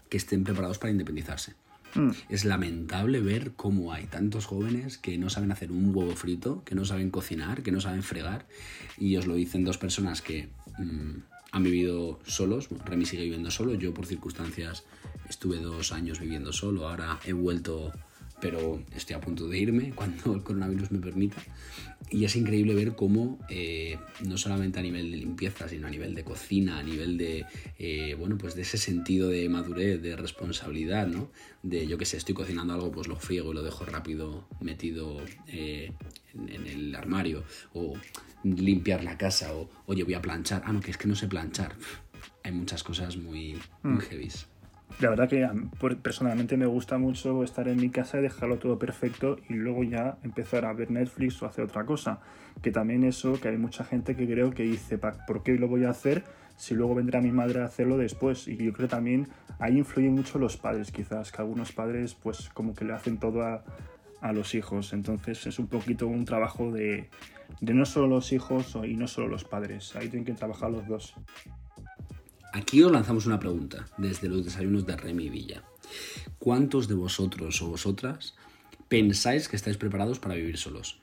que 0.08 0.18
estén 0.18 0.44
preparados 0.44 0.78
para 0.78 0.92
independizarse. 0.92 1.56
Mm. 1.96 2.12
Es 2.30 2.46
lamentable 2.46 3.22
ver 3.22 3.54
cómo 3.56 3.94
hay 3.94 4.06
tantos 4.06 4.46
jóvenes 4.46 4.98
que 4.98 5.18
no 5.18 5.30
saben 5.30 5.52
hacer 5.52 5.72
un 5.72 5.96
huevo 5.96 6.16
frito, 6.16 6.64
que 6.64 6.76
no 6.76 6.86
saben 6.86 7.10
cocinar, 7.10 7.64
que 7.64 7.72
no 7.72 7.82
saben 7.82 8.04
fregar. 8.04 8.48
Y 8.98 9.16
os 9.18 9.28
lo 9.28 9.36
dicen 9.36 9.64
dos 9.64 9.78
personas 9.78 10.22
que 10.22 10.50
mm, 10.78 11.16
han 11.52 11.64
vivido 11.64 12.20
solos. 12.26 12.70
Remy 12.86 13.06
sigue 13.06 13.24
viviendo 13.24 13.50
solo. 13.50 13.76
Yo 13.76 13.94
por 13.94 14.06
circunstancias 14.06 14.84
estuve 15.30 15.60
dos 15.60 15.92
años 15.92 16.20
viviendo 16.20 16.52
solo. 16.52 16.88
Ahora 16.88 17.20
he 17.26 17.34
vuelto, 17.34 17.94
pero 18.46 18.80
estoy 18.96 19.16
a 19.16 19.20
punto 19.20 19.48
de 19.48 19.58
irme 19.58 19.92
cuando 19.96 20.36
el 20.36 20.44
coronavirus 20.44 20.92
me 20.92 21.00
permita. 21.00 21.42
Y 22.12 22.26
es 22.26 22.36
increíble 22.36 22.76
ver 22.76 22.96
cómo, 22.96 23.40
eh, 23.50 23.98
no 24.24 24.38
solamente 24.38 24.78
a 24.78 24.84
nivel 24.84 25.10
de 25.10 25.18
limpieza, 25.18 25.68
sino 25.68 25.88
a 25.88 25.90
nivel 25.90 26.14
de 26.14 26.24
cocina, 26.24 26.78
a 26.78 26.84
nivel 26.84 27.18
de, 27.18 27.46
eh, 27.80 28.14
bueno, 28.14 28.38
pues 28.38 28.54
de 28.54 28.62
ese 28.62 28.78
sentido 28.78 29.30
de 29.30 29.50
madurez, 29.50 30.00
de 30.00 30.16
responsabilidad, 30.16 31.08
¿no? 31.08 31.32
De, 31.64 31.88
yo 31.88 31.98
que 31.98 32.06
sé, 32.06 32.18
estoy 32.18 32.36
cocinando 32.36 32.76
algo, 32.76 32.92
pues 32.92 33.08
lo 33.08 33.16
friego 33.16 33.52
y 33.52 33.56
lo 33.56 33.64
dejo 33.64 33.84
rápido 33.86 34.48
metido 34.62 35.20
eh, 35.48 35.92
en, 36.36 36.50
en 36.50 36.68
el 36.68 36.96
armario. 36.96 37.44
O 37.74 37.96
limpiar 38.44 39.04
la 39.04 39.18
casa, 39.18 39.56
o, 39.56 39.72
oye, 39.88 40.04
voy 40.04 40.14
a 40.14 40.22
planchar. 40.22 40.62
Ah, 40.66 40.72
no, 40.72 40.82
que 40.82 40.92
es 40.92 40.98
que 40.98 41.08
no 41.08 41.16
sé 41.16 41.28
planchar. 41.28 41.76
Hay 42.44 42.52
muchas 42.52 42.84
cosas 42.84 43.18
muy, 43.18 43.58
muy 43.82 44.02
heavies. 44.02 44.46
La 45.02 45.10
verdad 45.10 45.28
que 45.28 45.46
personalmente 46.02 46.56
me 46.56 46.66
gusta 46.68 46.98
mucho 46.98 47.44
estar 47.44 47.68
en 47.68 47.76
mi 47.78 47.90
casa 47.90 48.18
y 48.18 48.22
dejarlo 48.22 48.60
todo 48.60 48.80
perfecto 48.80 49.38
y 49.50 49.54
luego 49.56 49.84
ya 49.84 50.18
empezar 50.24 50.64
a 50.64 50.72
ver 50.74 50.90
Netflix 50.90 51.42
o 51.44 51.46
hacer 51.46 51.66
otra 51.66 51.86
cosa. 51.86 52.22
Que 52.62 52.72
también 52.72 53.04
eso, 53.04 53.34
que 53.42 53.50
hay 53.50 53.58
mucha 53.58 53.84
gente 53.84 54.16
que 54.16 54.26
creo 54.26 54.52
que 54.52 54.64
dice, 54.64 54.98
"Pa- 54.98 55.26
¿por 55.28 55.44
qué 55.44 55.56
lo 55.56 55.68
voy 55.68 55.84
a 55.84 55.90
hacer 55.90 56.24
si 56.56 56.76
luego 56.76 56.96
vendrá 56.96 57.20
mi 57.20 57.32
madre 57.34 57.60
a 57.62 57.66
hacerlo 57.66 57.98
después? 57.98 58.48
Y 58.48 58.56
yo 58.56 58.72
creo 58.72 58.88
también 58.88 59.28
ahí 59.60 59.78
influyen 59.78 60.14
mucho 60.14 60.40
los 60.40 60.56
padres 60.56 60.92
quizás, 60.94 61.30
que 61.32 61.42
algunos 61.42 61.74
padres 61.74 62.16
pues 62.16 62.50
como 62.54 62.74
que 62.74 62.86
le 62.86 62.94
hacen 62.94 63.18
todo 63.18 63.44
a, 63.44 63.66
a 64.22 64.32
los 64.32 64.56
hijos. 64.56 64.94
Entonces 64.94 65.46
es 65.46 65.60
un 65.60 65.68
poquito 65.68 66.08
un 66.08 66.24
trabajo 66.24 66.72
de, 66.72 67.10
de 67.60 67.74
no 67.74 67.86
solo 67.86 68.08
los 68.08 68.32
hijos 68.32 68.78
y 68.86 68.96
no 68.96 69.08
solo 69.10 69.28
los 69.28 69.44
padres. 69.44 69.94
Ahí 69.98 70.08
tienen 70.08 70.24
que 70.26 70.34
trabajar 70.34 70.72
los 70.72 70.88
dos. 70.88 71.16
Aquí 72.56 72.82
os 72.82 72.90
lanzamos 72.90 73.26
una 73.26 73.38
pregunta 73.38 73.86
desde 73.98 74.30
los 74.30 74.46
desayunos 74.46 74.86
de 74.86 74.96
Remy 74.96 75.28
Villa. 75.28 75.62
¿Cuántos 76.40 76.88
de 76.88 76.96
vosotros 76.96 77.62
o 77.62 77.68
vosotras 77.68 78.34
pensáis 78.88 79.50
que 79.50 79.58
estáis 79.58 79.76
preparados 79.76 80.20
para 80.20 80.36
vivir 80.36 80.58
solos? 80.58 81.02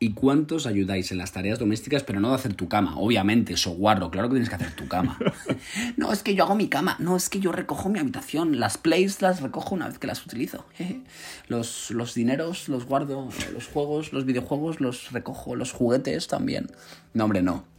¿Y 0.00 0.14
cuántos 0.14 0.66
ayudáis 0.66 1.12
en 1.12 1.18
las 1.18 1.30
tareas 1.30 1.60
domésticas, 1.60 2.02
pero 2.02 2.18
no 2.18 2.30
de 2.30 2.34
hacer 2.34 2.54
tu 2.54 2.68
cama? 2.68 2.96
Obviamente, 2.96 3.52
eso 3.52 3.70
guarro, 3.70 4.10
claro 4.10 4.30
que 4.30 4.32
tienes 4.32 4.48
que 4.48 4.56
hacer 4.56 4.74
tu 4.74 4.88
cama. 4.88 5.16
no, 5.96 6.12
es 6.12 6.24
que 6.24 6.34
yo 6.34 6.42
hago 6.42 6.56
mi 6.56 6.68
cama, 6.68 6.96
no, 6.98 7.16
es 7.16 7.28
que 7.28 7.38
yo 7.38 7.52
recojo 7.52 7.88
mi 7.88 8.00
habitación, 8.00 8.58
las 8.58 8.76
plays 8.76 9.22
las 9.22 9.42
recojo 9.42 9.76
una 9.76 9.86
vez 9.86 10.00
que 10.00 10.08
las 10.08 10.26
utilizo. 10.26 10.66
los, 11.46 11.92
los 11.92 12.14
dineros 12.14 12.68
los 12.68 12.86
guardo, 12.86 13.28
los 13.52 13.68
juegos, 13.68 14.12
los 14.12 14.24
videojuegos 14.24 14.80
los 14.80 15.12
recojo, 15.12 15.54
los 15.54 15.70
juguetes 15.70 16.26
también. 16.26 16.68
No, 17.14 17.26
hombre, 17.26 17.42
no. 17.42 17.69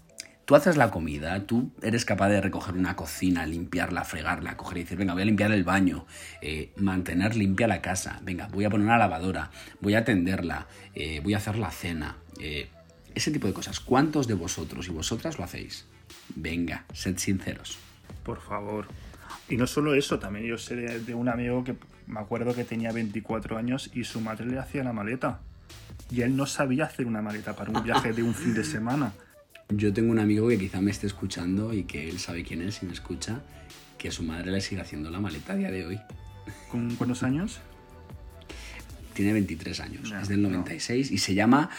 Tú 0.51 0.55
haces 0.57 0.75
la 0.75 0.91
comida, 0.91 1.47
tú 1.47 1.71
eres 1.81 2.03
capaz 2.03 2.27
de 2.27 2.41
recoger 2.41 2.75
una 2.75 2.97
cocina, 2.97 3.45
limpiarla, 3.45 4.03
fregarla, 4.03 4.57
coger 4.57 4.79
y 4.79 4.81
decir, 4.81 4.97
venga, 4.97 5.13
voy 5.13 5.21
a 5.21 5.25
limpiar 5.25 5.49
el 5.53 5.63
baño, 5.63 6.05
eh, 6.41 6.73
mantener 6.75 7.37
limpia 7.37 7.67
la 7.69 7.81
casa, 7.81 8.19
venga, 8.21 8.49
voy 8.51 8.65
a 8.65 8.69
poner 8.69 8.85
una 8.85 8.97
lavadora, 8.97 9.49
voy 9.79 9.95
a 9.95 9.99
atenderla, 9.99 10.67
eh, 10.93 11.21
voy 11.23 11.35
a 11.35 11.37
hacer 11.37 11.57
la 11.57 11.71
cena. 11.71 12.17
eh, 12.41 12.67
ese 13.15 13.31
tipo 13.31 13.47
de 13.47 13.53
cosas. 13.53 13.79
¿Cuántos 13.79 14.27
de 14.27 14.33
vosotros 14.33 14.89
y 14.89 14.91
vosotras 14.91 15.37
lo 15.37 15.45
hacéis? 15.45 15.85
Venga, 16.35 16.83
sed 16.91 17.17
sinceros. 17.17 17.79
Por 18.25 18.41
favor. 18.41 18.87
Y 19.47 19.55
no 19.55 19.65
solo 19.67 19.93
eso, 19.93 20.19
también 20.19 20.45
yo 20.47 20.57
sé 20.57 20.75
de, 20.75 20.99
de 20.99 21.13
un 21.13 21.29
amigo 21.29 21.63
que 21.63 21.77
me 22.07 22.19
acuerdo 22.19 22.53
que 22.53 22.65
tenía 22.65 22.91
24 22.91 23.57
años 23.57 23.89
y 23.93 24.03
su 24.03 24.19
madre 24.19 24.47
le 24.47 24.59
hacía 24.59 24.83
la 24.83 24.91
maleta. 24.91 25.39
Y 26.09 26.23
él 26.23 26.35
no 26.35 26.45
sabía 26.45 26.83
hacer 26.87 27.05
una 27.05 27.21
maleta 27.21 27.55
para 27.55 27.71
un 27.71 27.81
viaje 27.85 28.11
de 28.11 28.21
un 28.21 28.35
fin 28.35 28.53
de 28.53 28.65
semana. 28.65 29.13
Yo 29.73 29.93
tengo 29.93 30.11
un 30.11 30.19
amigo 30.19 30.47
que 30.49 30.57
quizá 30.57 30.81
me 30.81 30.91
esté 30.91 31.07
escuchando 31.07 31.73
y 31.73 31.83
que 31.83 32.09
él 32.09 32.19
sabe 32.19 32.43
quién 32.43 32.61
es 32.61 32.83
y 32.83 32.85
me 32.85 32.93
escucha, 32.93 33.41
que 33.97 34.11
su 34.11 34.23
madre 34.23 34.51
le 34.51 34.61
sigue 34.61 34.81
haciendo 34.81 35.09
la 35.09 35.19
maleta 35.19 35.53
a 35.53 35.55
día 35.55 35.71
de 35.71 35.85
hoy. 35.85 35.99
¿Con 36.69 36.95
cuántos 36.95 37.23
años? 37.23 37.59
Tiene 39.13 39.33
23 39.33 39.79
años, 39.81 40.09
No, 40.11 40.19
es 40.19 40.27
del 40.27 40.41
no. 40.41 40.49
96 40.49 41.11
y 41.11 41.17
se 41.17 41.33
llama... 41.33 41.69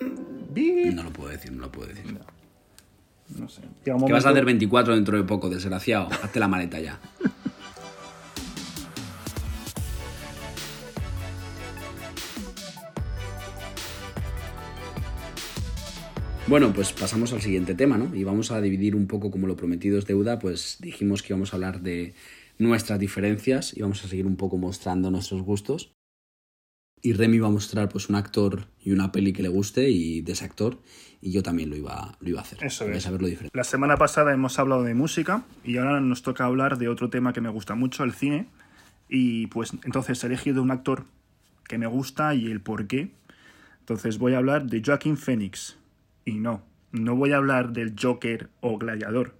No 0.00 1.02
lo 1.02 1.12
puedo 1.12 1.30
decir, 1.30 1.52
no 1.52 1.62
lo 1.62 1.72
puedo 1.72 1.88
decir. 1.88 2.18
No 3.36 3.48
sé. 3.48 3.60
Que 3.84 3.90
vas 3.92 4.02
a 4.02 4.06
momento- 4.06 4.28
hacer 4.28 4.44
24 4.44 4.94
dentro 4.94 5.16
de 5.18 5.24
poco, 5.24 5.50
desgraciado. 5.50 6.08
Hazte 6.22 6.40
la 6.40 6.48
maleta 6.48 6.80
ya. 6.80 6.98
Bueno, 16.48 16.72
pues 16.72 16.94
pasamos 16.94 17.34
al 17.34 17.42
siguiente 17.42 17.74
tema, 17.74 17.98
¿no? 17.98 18.14
Y 18.14 18.24
vamos 18.24 18.50
a 18.50 18.60
dividir 18.62 18.96
un 18.96 19.06
poco 19.06 19.30
como 19.30 19.46
lo 19.46 19.54
prometido 19.54 19.98
es 19.98 20.06
deuda, 20.06 20.38
pues 20.38 20.78
dijimos 20.80 21.22
que 21.22 21.34
íbamos 21.34 21.52
a 21.52 21.56
hablar 21.56 21.82
de 21.82 22.14
nuestras 22.56 22.98
diferencias 22.98 23.76
y 23.76 23.82
vamos 23.82 24.02
a 24.02 24.08
seguir 24.08 24.26
un 24.26 24.36
poco 24.36 24.56
mostrando 24.56 25.10
nuestros 25.10 25.42
gustos. 25.42 25.92
Y 27.02 27.12
Remy 27.12 27.38
va 27.38 27.48
a 27.48 27.50
mostrar 27.50 27.90
pues 27.90 28.08
un 28.08 28.16
actor 28.16 28.66
y 28.82 28.92
una 28.92 29.12
peli 29.12 29.34
que 29.34 29.42
le 29.42 29.50
guste 29.50 29.90
y 29.90 30.22
de 30.22 30.32
ese 30.32 30.46
actor 30.46 30.78
y 31.20 31.32
yo 31.32 31.42
también 31.42 31.68
lo 31.68 31.76
iba, 31.76 32.16
lo 32.18 32.30
iba 32.30 32.40
a 32.40 32.42
hacer. 32.42 32.64
Eso 32.64 32.88
es. 32.88 33.02
saber 33.02 33.20
lo 33.20 33.28
diferente. 33.28 33.56
La 33.56 33.64
semana 33.64 33.98
pasada 33.98 34.32
hemos 34.32 34.58
hablado 34.58 34.84
de 34.84 34.94
música 34.94 35.44
y 35.64 35.76
ahora 35.76 36.00
nos 36.00 36.22
toca 36.22 36.46
hablar 36.46 36.78
de 36.78 36.88
otro 36.88 37.10
tema 37.10 37.34
que 37.34 37.42
me 37.42 37.50
gusta 37.50 37.74
mucho, 37.74 38.04
el 38.04 38.14
cine. 38.14 38.48
Y 39.06 39.48
pues 39.48 39.74
entonces 39.84 40.24
he 40.24 40.26
elegido 40.26 40.62
un 40.62 40.70
actor 40.70 41.04
que 41.68 41.76
me 41.76 41.86
gusta 41.86 42.34
y 42.34 42.46
el 42.46 42.62
por 42.62 42.86
qué. 42.86 43.10
Entonces 43.80 44.16
voy 44.16 44.32
a 44.32 44.38
hablar 44.38 44.64
de 44.64 44.82
Joaquin 44.84 45.18
Phoenix. 45.18 45.77
Y 46.28 46.38
no, 46.40 46.62
no 46.92 47.16
voy 47.16 47.32
a 47.32 47.36
hablar 47.38 47.72
del 47.72 47.94
Joker 48.00 48.50
o 48.60 48.76
Gladiador, 48.78 49.34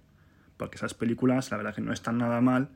porque 0.57 0.77
esas 0.77 0.93
películas 0.95 1.51
la 1.51 1.57
verdad 1.57 1.75
que 1.75 1.81
no 1.81 1.93
están 1.93 2.17
nada 2.17 2.41
mal, 2.41 2.69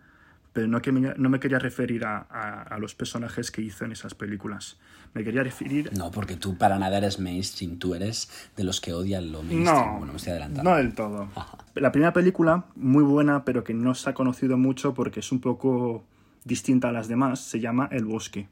pero 0.54 0.68
no, 0.68 0.82
que 0.84 0.92
me, 0.92 1.14
no 1.18 1.30
me 1.30 1.40
quería 1.40 1.58
referir 1.58 2.06
a, 2.06 2.18
a- 2.30 2.62
a 2.62 2.78
los 2.78 2.94
personajes 2.94 3.50
que 3.50 3.64
hizo 3.64 3.86
en 3.86 3.92
esas 3.92 4.14
películas. 4.14 4.78
Me 5.16 5.24
quería 5.24 5.42
referir 5.44 5.92
No, 5.98 6.12
porque 6.12 6.36
tú 6.36 6.58
para 6.58 6.78
nada 6.78 6.98
eres 7.00 7.20
mainstream, 7.20 7.78
tú 7.80 7.96
eres 7.96 8.30
de 8.56 8.64
los 8.64 8.80
que 8.82 8.94
odian 8.94 9.32
lo 9.32 9.42
mainstream. 9.42 9.64
No, 9.94 9.98
bueno, 9.98 10.14
me 10.14 10.18
estoy 10.18 10.32
adelantando. 10.32 10.70
no 10.70 10.78
del 10.78 10.94
todo. 10.94 11.28
La 11.76 11.92
primera 11.92 12.14
película, 12.14 12.66
muy 12.76 13.04
buena, 13.04 13.44
pero 13.46 13.64
que 13.64 13.74
no 13.74 13.96
se 13.96 14.12
ha 14.12 14.14
conocido 14.14 14.58
mucho 14.58 14.94
porque 14.94 15.22
es 15.22 15.32
un 15.32 15.40
poco 15.42 16.04
distinta 16.46 16.90
a 16.90 16.92
las 16.92 17.08
demás, 17.08 17.40
se 17.40 17.60
llama 17.60 17.90
El 17.92 18.06
Bosque. 18.06 18.48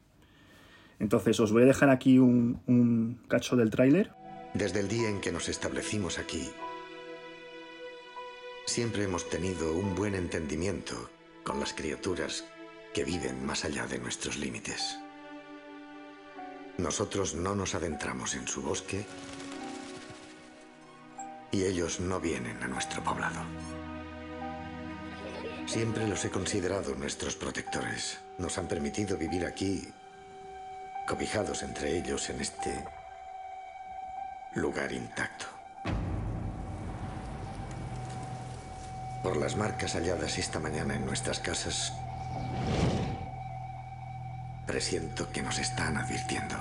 Entonces 0.98 1.38
os 1.40 1.52
voy 1.52 1.62
a 1.62 1.66
dejar 1.66 1.88
aquí 1.90 2.18
un, 2.18 2.60
un 2.66 3.18
cacho 3.28 3.54
del 3.56 3.70
tráiler. 3.70 4.10
Desde 4.54 4.80
el 4.80 4.88
día 4.88 5.08
en 5.08 5.22
que 5.22 5.32
nos 5.32 5.48
establecimos 5.48 6.18
aquí, 6.18 6.52
siempre 8.66 9.04
hemos 9.04 9.30
tenido 9.30 9.72
un 9.72 9.94
buen 9.94 10.14
entendimiento 10.14 11.08
con 11.42 11.58
las 11.58 11.72
criaturas 11.72 12.44
que 12.92 13.02
viven 13.02 13.46
más 13.46 13.64
allá 13.64 13.86
de 13.86 13.98
nuestros 13.98 14.36
límites. 14.36 14.98
Nosotros 16.76 17.34
no 17.34 17.54
nos 17.54 17.74
adentramos 17.74 18.34
en 18.34 18.46
su 18.46 18.60
bosque 18.60 19.06
y 21.50 21.64
ellos 21.64 22.00
no 22.00 22.20
vienen 22.20 22.62
a 22.62 22.68
nuestro 22.68 23.02
poblado. 23.02 23.40
Siempre 25.64 26.06
los 26.06 26.26
he 26.26 26.30
considerado 26.30 26.94
nuestros 26.94 27.36
protectores. 27.36 28.18
Nos 28.36 28.58
han 28.58 28.68
permitido 28.68 29.16
vivir 29.16 29.46
aquí, 29.46 29.88
cobijados 31.08 31.62
entre 31.62 31.96
ellos 31.96 32.28
en 32.28 32.42
este 32.42 32.84
lugar 34.54 34.92
intacto. 34.92 35.46
Por 39.22 39.36
las 39.36 39.56
marcas 39.56 39.94
halladas 39.94 40.38
esta 40.38 40.58
mañana 40.58 40.96
en 40.96 41.06
nuestras 41.06 41.40
casas, 41.40 41.92
presiento 44.66 45.30
que 45.32 45.42
nos 45.42 45.58
están 45.58 45.96
advirtiendo. 45.96 46.56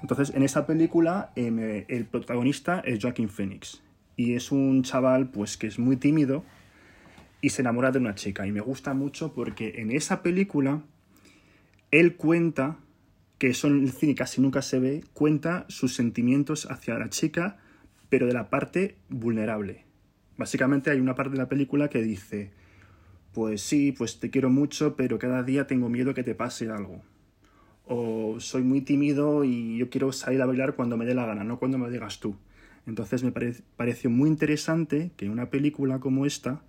Entonces, 0.00 0.34
en 0.34 0.42
esa 0.42 0.66
película, 0.66 1.32
em, 1.36 1.84
el 1.88 2.06
protagonista 2.06 2.80
es 2.84 3.02
Joaquin 3.02 3.28
Phoenix. 3.28 3.82
Y 4.16 4.34
es 4.34 4.50
un 4.50 4.82
chaval, 4.82 5.30
pues, 5.30 5.56
que 5.56 5.66
es 5.66 5.78
muy 5.78 5.96
tímido 5.96 6.44
y 7.40 7.50
se 7.50 7.62
enamora 7.62 7.90
de 7.90 7.98
una 7.98 8.14
chica. 8.14 8.46
Y 8.46 8.52
me 8.52 8.60
gusta 8.60 8.94
mucho 8.94 9.34
porque 9.34 9.74
en 9.76 9.90
esa 9.90 10.22
película, 10.22 10.82
él 11.90 12.16
cuenta, 12.16 12.78
que 13.38 13.48
eso 13.48 13.68
en 13.68 13.82
el 13.82 13.92
cine 13.92 14.14
casi 14.14 14.40
nunca 14.40 14.62
se 14.62 14.78
ve, 14.78 15.04
cuenta 15.12 15.66
sus 15.68 15.94
sentimientos 15.94 16.70
hacia 16.70 16.98
la 16.98 17.10
chica, 17.10 17.58
pero 18.08 18.26
de 18.26 18.32
la 18.32 18.50
parte 18.50 18.96
vulnerable. 19.08 19.84
Básicamente 20.36 20.90
hay 20.90 21.00
una 21.00 21.14
parte 21.14 21.32
de 21.32 21.38
la 21.38 21.48
película 21.48 21.88
que 21.88 22.02
dice, 22.02 22.50
pues 23.32 23.62
sí, 23.62 23.92
pues 23.92 24.20
te 24.20 24.30
quiero 24.30 24.50
mucho, 24.50 24.96
pero 24.96 25.18
cada 25.18 25.42
día 25.42 25.66
tengo 25.66 25.88
miedo 25.88 26.14
que 26.14 26.22
te 26.24 26.34
pase 26.34 26.70
algo 26.70 27.02
o 27.86 28.40
soy 28.40 28.62
muy 28.62 28.80
tímido 28.80 29.44
y 29.44 29.78
yo 29.78 29.88
quiero 29.88 30.12
salir 30.12 30.42
a 30.42 30.46
bailar 30.46 30.74
cuando 30.74 30.96
me 30.96 31.06
dé 31.06 31.14
la 31.14 31.24
gana, 31.24 31.44
no 31.44 31.58
cuando 31.58 31.78
me 31.78 31.88
digas 31.90 32.18
tú. 32.18 32.36
Entonces 32.86 33.22
me 33.22 33.32
pare- 33.32 33.54
pareció 33.76 34.10
muy 34.10 34.28
interesante 34.28 35.12
que 35.16 35.26
en 35.26 35.30
una 35.30 35.50
película 35.50 36.00
como 36.00 36.26
esta, 36.26 36.62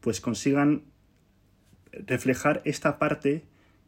pues 0.00 0.20
consigan 0.20 0.82
reflejar 1.92 2.62
esta 2.64 2.98
parte 2.98 3.44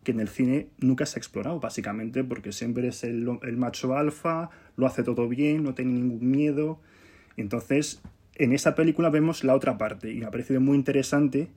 que 0.07 0.13
en 0.13 0.21
el 0.21 0.29
cine 0.29 0.69
nunca 0.79 1.05
se 1.05 1.19
ha 1.19 1.21
explorado, 1.21 1.59
básicamente, 1.59 2.23
porque 2.23 2.53
siempre 2.53 2.87
es 2.87 3.03
el, 3.03 3.27
macho 3.57 3.97
alfa, 3.97 4.51
lo 4.77 4.87
hace 4.87 5.03
todo 5.03 5.29
bien, 5.29 5.65
no 5.65 5.75
tiene 5.75 5.95
ningún 5.95 6.31
miedo. 6.31 6.79
Entonces, 7.37 8.01
en 8.37 8.53
esa 8.53 8.77
película 8.77 9.11
vemos 9.11 9.43
la 9.43 9.57
otra 9.57 9.77
parte 9.79 10.13
y 10.13 10.21
me 10.21 10.27
ha 10.27 10.31
parecido 10.31 10.61
muy 10.61 10.77
interesante. 10.77 11.49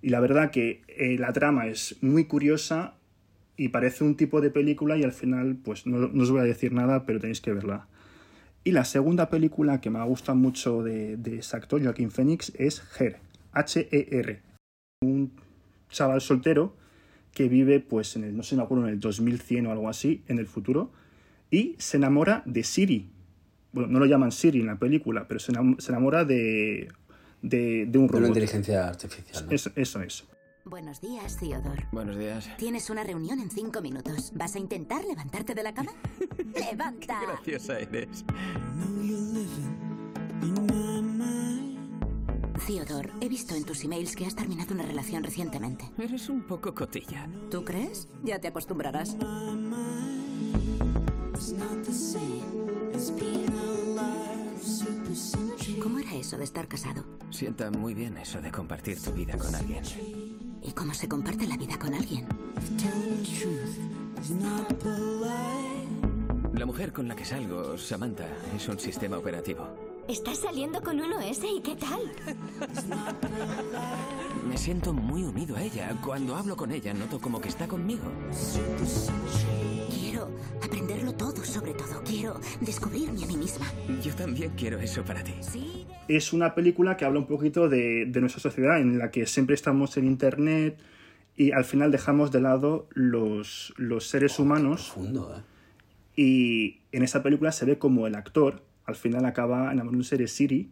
Y 0.00 0.08
la 0.08 0.20
verdad 0.20 0.50
que 0.50 0.80
eh, 0.88 1.18
la 1.18 1.34
trama 1.34 1.66
es 1.66 1.98
muy 2.00 2.24
curiosa 2.24 2.94
y 3.58 3.68
parece 3.68 4.04
un 4.04 4.16
tipo 4.16 4.40
de 4.40 4.48
película 4.48 4.96
y 4.96 5.04
al 5.04 5.12
final, 5.12 5.58
pues 5.62 5.86
no, 5.86 6.08
no 6.08 6.22
os 6.22 6.30
voy 6.30 6.40
a 6.40 6.44
decir 6.44 6.72
nada, 6.72 7.04
pero 7.04 7.20
tenéis 7.20 7.42
que 7.42 7.52
verla. 7.52 7.88
Y 8.64 8.72
la 8.72 8.86
segunda 8.86 9.28
película 9.28 9.82
que 9.82 9.90
me 9.90 10.02
gusta 10.04 10.32
mucho 10.32 10.82
de, 10.82 11.18
de 11.18 11.40
ese 11.40 11.58
actor, 11.58 11.84
Joaquin 11.84 12.10
Phoenix, 12.10 12.54
es 12.56 12.82
Her, 12.98 13.18
H-E-R. 13.52 14.40
Un 15.02 15.30
chaval 15.90 16.22
soltero 16.22 16.74
que 17.32 17.48
vive, 17.48 17.80
pues, 17.80 18.16
en 18.16 18.24
el, 18.24 18.36
no 18.36 18.42
sé, 18.42 18.56
me 18.56 18.62
acuerdo, 18.62 18.86
en 18.86 18.94
el 18.94 19.00
2100 19.00 19.66
o 19.66 19.72
algo 19.72 19.88
así, 19.88 20.22
en 20.28 20.38
el 20.38 20.46
futuro, 20.46 20.90
y 21.50 21.76
se 21.78 21.96
enamora 21.96 22.42
de 22.46 22.62
Siri. 22.64 23.10
Bueno, 23.72 23.88
no 23.88 23.98
lo 24.00 24.06
llaman 24.06 24.32
Siri 24.32 24.60
en 24.60 24.66
la 24.66 24.78
película, 24.78 25.26
pero 25.28 25.38
se 25.40 25.52
enam- 25.52 25.78
se 25.78 25.92
enamora 25.92 26.24
de, 26.24 26.88
de, 27.42 27.86
de 27.86 27.98
un 27.98 28.04
Una 28.04 28.12
robot. 28.12 28.28
inteligencia 28.28 28.88
artificial, 28.88 29.46
¿no? 29.46 29.52
Eso, 29.52 29.70
eso 29.76 30.02
es. 30.02 30.24
Buenos 30.64 31.00
días, 31.00 31.38
Theodore. 31.38 31.86
Buenos 31.92 32.18
días. 32.18 32.50
Tienes 32.58 32.90
una 32.90 33.02
reunión 33.04 33.40
en 33.40 33.50
cinco 33.50 33.80
minutos. 33.80 34.32
¿Vas 34.34 34.54
a 34.54 34.58
intentar 34.58 35.02
levantarte 35.04 35.54
de 35.54 35.62
la 35.62 35.72
cama? 35.72 35.92
¡Levanta! 36.54 37.20
Graciosa 37.22 37.78
eres. 37.78 38.24
Theodore, 42.68 43.10
he 43.22 43.30
visto 43.30 43.54
en 43.54 43.64
tus 43.64 43.82
emails 43.82 44.14
que 44.14 44.26
has 44.26 44.36
terminado 44.36 44.74
una 44.74 44.82
relación 44.82 45.24
recientemente. 45.24 45.90
Eres 45.96 46.28
un 46.28 46.42
poco 46.42 46.74
cotilla. 46.74 47.26
¿Tú 47.50 47.64
crees? 47.64 48.08
Ya 48.22 48.38
te 48.38 48.48
acostumbrarás. 48.48 49.16
¿Cómo 55.82 55.98
era 55.98 56.14
eso 56.14 56.36
de 56.36 56.44
estar 56.44 56.68
casado? 56.68 57.06
Sienta 57.30 57.70
muy 57.70 57.94
bien 57.94 58.18
eso 58.18 58.42
de 58.42 58.50
compartir 58.50 59.00
tu 59.00 59.12
vida 59.12 59.38
con 59.38 59.54
alguien. 59.54 59.82
¿Y 60.62 60.72
cómo 60.72 60.92
se 60.92 61.08
comparte 61.08 61.46
la 61.46 61.56
vida 61.56 61.78
con 61.78 61.94
alguien? 61.94 62.26
La 66.52 66.66
mujer 66.66 66.92
con 66.92 67.08
la 67.08 67.16
que 67.16 67.24
salgo, 67.24 67.78
Samantha, 67.78 68.28
es 68.54 68.68
un 68.68 68.78
sistema 68.78 69.16
operativo. 69.16 69.87
¿Estás 70.08 70.38
saliendo 70.38 70.80
con 70.80 70.98
uno 70.98 71.20
ese 71.20 71.46
y 71.48 71.60
qué 71.60 71.76
tal? 71.76 72.00
Me 74.48 74.56
siento 74.56 74.94
muy 74.94 75.22
unido 75.22 75.54
a 75.54 75.62
ella. 75.62 75.94
Cuando 76.02 76.34
hablo 76.34 76.56
con 76.56 76.72
ella, 76.72 76.94
noto 76.94 77.20
como 77.20 77.40
que 77.42 77.50
está 77.50 77.68
conmigo. 77.68 78.04
Quiero 79.90 80.30
aprenderlo 80.64 81.12
todo, 81.12 81.44
sobre 81.44 81.74
todo. 81.74 82.02
Quiero 82.06 82.40
descubrirme 82.62 83.22
a 83.22 83.26
mí 83.26 83.36
misma. 83.36 83.66
Yo 84.02 84.14
también 84.14 84.52
quiero 84.56 84.78
eso 84.78 85.04
para 85.04 85.22
ti. 85.22 85.34
Sí. 85.42 85.86
es 86.08 86.32
una 86.32 86.54
película 86.54 86.96
que 86.96 87.04
habla 87.04 87.18
un 87.18 87.26
poquito 87.26 87.68
de, 87.68 88.06
de 88.06 88.20
nuestra 88.20 88.40
sociedad 88.40 88.80
en 88.80 88.98
la 88.98 89.10
que 89.10 89.26
siempre 89.26 89.54
estamos 89.54 89.98
en 89.98 90.06
internet 90.06 90.78
y 91.36 91.52
al 91.52 91.66
final 91.66 91.92
dejamos 91.92 92.32
de 92.32 92.40
lado 92.40 92.88
los, 92.94 93.74
los 93.76 94.06
seres 94.06 94.38
humanos 94.38 94.90
Profundo, 94.94 95.36
¿eh? 95.36 95.42
y 96.16 96.80
en 96.92 97.02
esa 97.02 97.22
película 97.22 97.52
se 97.52 97.66
ve 97.66 97.78
como 97.78 98.06
el 98.06 98.14
actor 98.14 98.62
al 98.88 98.96
final 98.96 99.26
acaba 99.26 99.70
enamorándose 99.70 100.16
de 100.16 100.26
Siri 100.26 100.70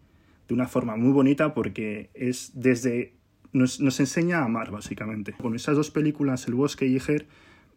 de 0.48 0.54
una 0.54 0.66
forma 0.66 0.96
muy 0.96 1.12
bonita 1.12 1.52
porque 1.52 2.08
es 2.14 2.50
desde 2.54 3.12
nos, 3.52 3.78
nos 3.80 4.00
enseña 4.00 4.38
a 4.38 4.44
amar 4.44 4.70
básicamente 4.70 5.34
con 5.34 5.54
esas 5.54 5.76
dos 5.76 5.90
películas 5.90 6.48
El 6.48 6.54
bosque 6.54 6.86
y 6.86 6.96
Her 6.96 7.26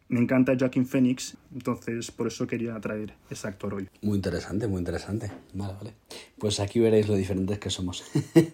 me 0.08 0.18
encanta 0.18 0.56
Joaquin 0.58 0.86
Phoenix, 0.86 1.36
entonces 1.54 2.10
por 2.10 2.26
eso 2.26 2.44
quería 2.44 2.80
traer 2.80 3.14
ese 3.30 3.46
actor 3.46 3.74
hoy. 3.74 3.88
Muy 4.02 4.16
interesante, 4.16 4.66
muy 4.66 4.80
interesante. 4.80 5.30
Vale, 5.54 5.74
vale. 5.74 5.94
Pues 6.36 6.58
aquí 6.58 6.80
veréis 6.80 7.08
lo 7.08 7.14
diferentes 7.14 7.60
que 7.60 7.70
somos. 7.70 8.02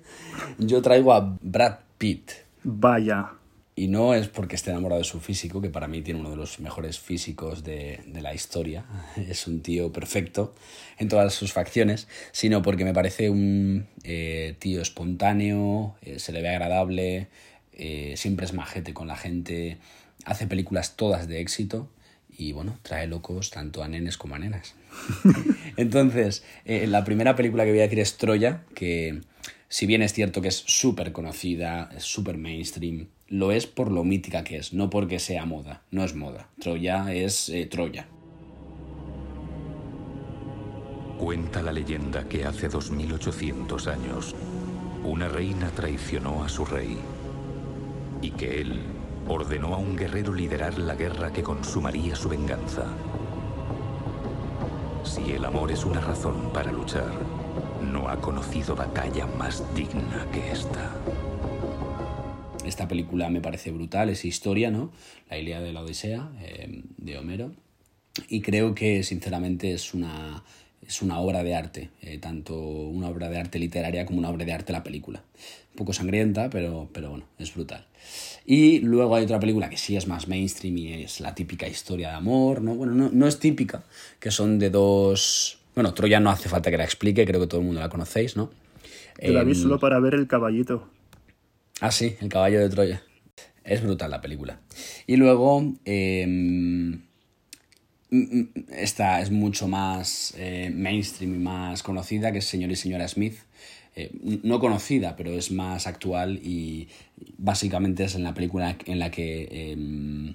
Yo 0.59 0.83
traigo 0.83 1.14
a 1.14 1.38
Brad 1.40 1.78
Pitt. 1.97 2.33
Vaya, 2.62 3.33
Y 3.78 3.88
no 3.88 4.14
es 4.14 4.28
porque 4.28 4.56
esté 4.56 4.71
enamorado 4.71 5.00
de 5.00 5.04
su 5.04 5.21
físico, 5.21 5.61
que 5.61 5.68
para 5.68 5.87
mí 5.87 6.00
tiene 6.00 6.18
uno 6.18 6.30
de 6.30 6.37
los 6.37 6.61
mejores 6.61 6.99
físicos 6.99 7.62
de, 7.62 8.00
de 8.06 8.23
la 8.23 8.33
historia. 8.35 8.87
Es 9.28 9.47
un 9.47 9.61
tío 9.61 9.92
perfecto 9.92 10.54
en 10.99 11.09
todas 11.09 11.35
sus 11.35 11.52
facciones, 11.52 12.09
sino 12.33 12.62
porque 12.62 12.87
me 12.87 12.95
parece 12.95 13.28
un 13.28 13.87
eh, 14.02 14.54
tío 14.61 14.80
espontáneo, 14.80 15.95
eh, 16.00 16.18
se 16.18 16.33
le 16.33 16.40
ve 16.40 16.49
agradable, 16.49 17.28
eh, 17.75 18.14
siempre 18.16 18.47
es 18.47 18.54
majete 18.54 18.95
con 18.95 19.09
la 19.09 19.16
gente, 19.16 19.76
hace 20.25 20.47
películas 20.47 20.97
todas 20.97 21.28
de 21.28 21.42
éxito 21.42 21.90
y 22.38 22.52
bueno, 22.52 22.78
trae 22.80 23.06
locos 23.06 23.50
tanto 23.50 23.83
a 23.83 23.88
nenes 23.88 24.16
como 24.16 24.37
a 24.37 24.38
nenas. 24.38 24.75
Entonces, 25.76 26.45
la 26.64 27.04
primera 27.04 27.37
película 27.37 27.64
que 27.64 27.73
voy 27.73 27.80
a 27.80 27.83
decir 27.83 28.00
es 28.00 28.16
Troya, 28.16 28.62
que 28.75 29.21
si 29.76 29.85
bien 29.85 30.00
es 30.00 30.14
cierto 30.14 30.40
que 30.40 30.49
es 30.49 30.64
súper 30.66 31.12
conocida, 31.12 31.90
es 31.95 32.02
súper 32.04 32.38
mainstream, 32.38 33.09
lo 33.28 33.52
es 33.52 33.66
por 33.66 33.92
lo 33.92 34.04
mítica 34.04 34.42
que 34.42 34.56
es, 34.56 34.73
no 34.73 34.88
porque 34.88 35.18
sea 35.18 35.45
moda, 35.45 35.83
no 35.90 36.02
es 36.02 36.14
moda. 36.14 36.49
Troya 36.59 37.12
es 37.12 37.50
eh, 37.50 37.66
Troya. 37.66 38.09
Cuenta 41.18 41.61
la 41.61 41.73
leyenda 41.73 42.26
que 42.26 42.47
hace 42.47 42.71
2800 42.71 43.87
años 43.88 44.35
una 45.04 45.28
reina 45.28 45.71
traicionó 45.73 46.42
a 46.42 46.49
su 46.49 46.64
rey 46.64 46.97
y 48.23 48.30
que 48.30 48.62
él 48.62 48.80
ordenó 49.28 49.75
a 49.75 49.76
un 49.76 49.95
guerrero 49.95 50.33
liderar 50.33 50.78
la 50.78 50.95
guerra 50.95 51.35
que 51.35 51.42
consumaría 51.42 52.16
su 52.16 52.30
venganza. 52.30 52.87
Si 55.04 55.33
el 55.33 55.45
amor 55.45 55.71
es 55.71 55.85
una 55.85 56.00
razón 56.00 56.50
para 56.54 56.73
luchar, 56.73 57.12
no 57.93 58.09
ha 58.09 58.21
conocido 58.21 58.75
batalla 58.75 59.26
más 59.26 59.62
digna 59.75 60.26
que 60.33 60.50
esta. 60.50 60.95
Esta 62.64 62.88
película 62.88 63.31
me 63.31 63.40
parece 63.40 63.71
brutal, 63.71 64.11
es 64.11 64.25
historia, 64.25 64.71
¿no? 64.71 64.90
La 65.31 65.38
Ilíada 65.38 65.62
de 65.62 65.73
la 65.73 65.83
Odisea, 65.83 66.31
eh, 66.40 66.83
de 66.97 67.19
Homero. 67.19 67.52
Y 68.28 68.40
creo 68.40 68.75
que, 68.75 69.02
sinceramente, 69.02 69.73
es 69.73 69.95
una, 69.95 70.43
es 70.87 71.02
una 71.02 71.21
obra 71.21 71.43
de 71.43 71.55
arte, 71.55 71.90
eh, 72.02 72.19
tanto 72.19 72.57
una 72.59 73.09
obra 73.09 73.28
de 73.28 73.38
arte 73.38 73.59
literaria 73.59 74.07
como 74.07 74.19
una 74.19 74.31
obra 74.31 74.45
de 74.45 74.52
arte 74.52 74.73
la 74.73 74.83
película. 74.83 75.23
Un 75.73 75.76
poco 75.76 75.93
sangrienta, 75.93 76.50
pero, 76.50 76.88
pero 76.93 77.11
bueno, 77.11 77.25
es 77.38 77.55
brutal. 77.55 77.87
Y 78.45 78.81
luego 78.81 79.14
hay 79.14 79.25
otra 79.25 79.40
película 79.40 79.69
que 79.69 79.76
sí 79.76 79.97
es 79.97 80.07
más 80.07 80.28
mainstream 80.28 80.78
y 80.78 80.93
es 80.93 81.21
la 81.21 81.35
típica 81.35 81.69
historia 81.69 82.11
de 82.11 82.14
amor, 82.14 82.62
¿no? 82.62 82.75
Bueno, 82.75 82.95
no, 82.95 83.11
no 83.11 83.26
es 83.26 83.38
típica, 83.38 83.85
que 84.19 84.31
son 84.31 84.59
de 84.59 84.71
dos... 84.71 85.59
Bueno, 85.76 85.92
Troya 85.92 86.21
no 86.21 86.30
hace 86.30 86.49
falta 86.49 86.71
que 86.71 86.78
la 86.78 86.85
explique, 86.85 87.26
creo 87.26 87.38
que 87.38 87.47
todo 87.47 87.61
el 87.61 87.66
mundo 87.66 87.83
la 87.83 87.90
conocéis, 87.90 88.35
¿no? 88.35 88.50
Yo 89.23 89.33
la 89.35 89.45
vi 89.45 89.52
Em, 89.52 89.59
solo 89.59 89.78
para 89.78 90.00
ver 90.00 90.14
el 90.14 90.26
caballito. 90.26 90.88
Ah, 91.83 91.90
sí, 91.90 92.16
El 92.23 92.30
caballo 92.30 92.61
de 92.61 92.71
Troya. 92.71 93.02
Es 93.62 93.83
brutal 93.83 94.11
la 94.11 94.23
película. 94.23 94.59
Y 95.06 95.16
luego, 95.16 95.75
eh, 95.85 96.99
esta 98.71 99.21
es 99.21 99.30
mucho 99.30 99.68
más 99.68 100.35
eh, 100.38 100.71
mainstream 100.75 101.35
y 101.35 101.38
más 101.38 101.83
conocida, 101.83 102.33
que 102.33 102.38
es 102.38 102.47
Señor 102.47 102.71
y 102.71 102.76
Señora 102.76 103.06
Smith. 103.06 103.37
Eh, 103.97 104.11
no 104.42 104.61
conocida, 104.61 105.14
pero 105.14 105.30
es 105.33 105.50
más 105.50 105.87
actual 105.87 106.40
y 106.42 106.88
básicamente 107.37 108.04
es 108.04 108.14
en 108.14 108.23
la 108.25 108.33
película 108.33 108.76
en 108.87 108.99
la 108.99 109.11
que 109.11 109.49
eh, 109.50 110.35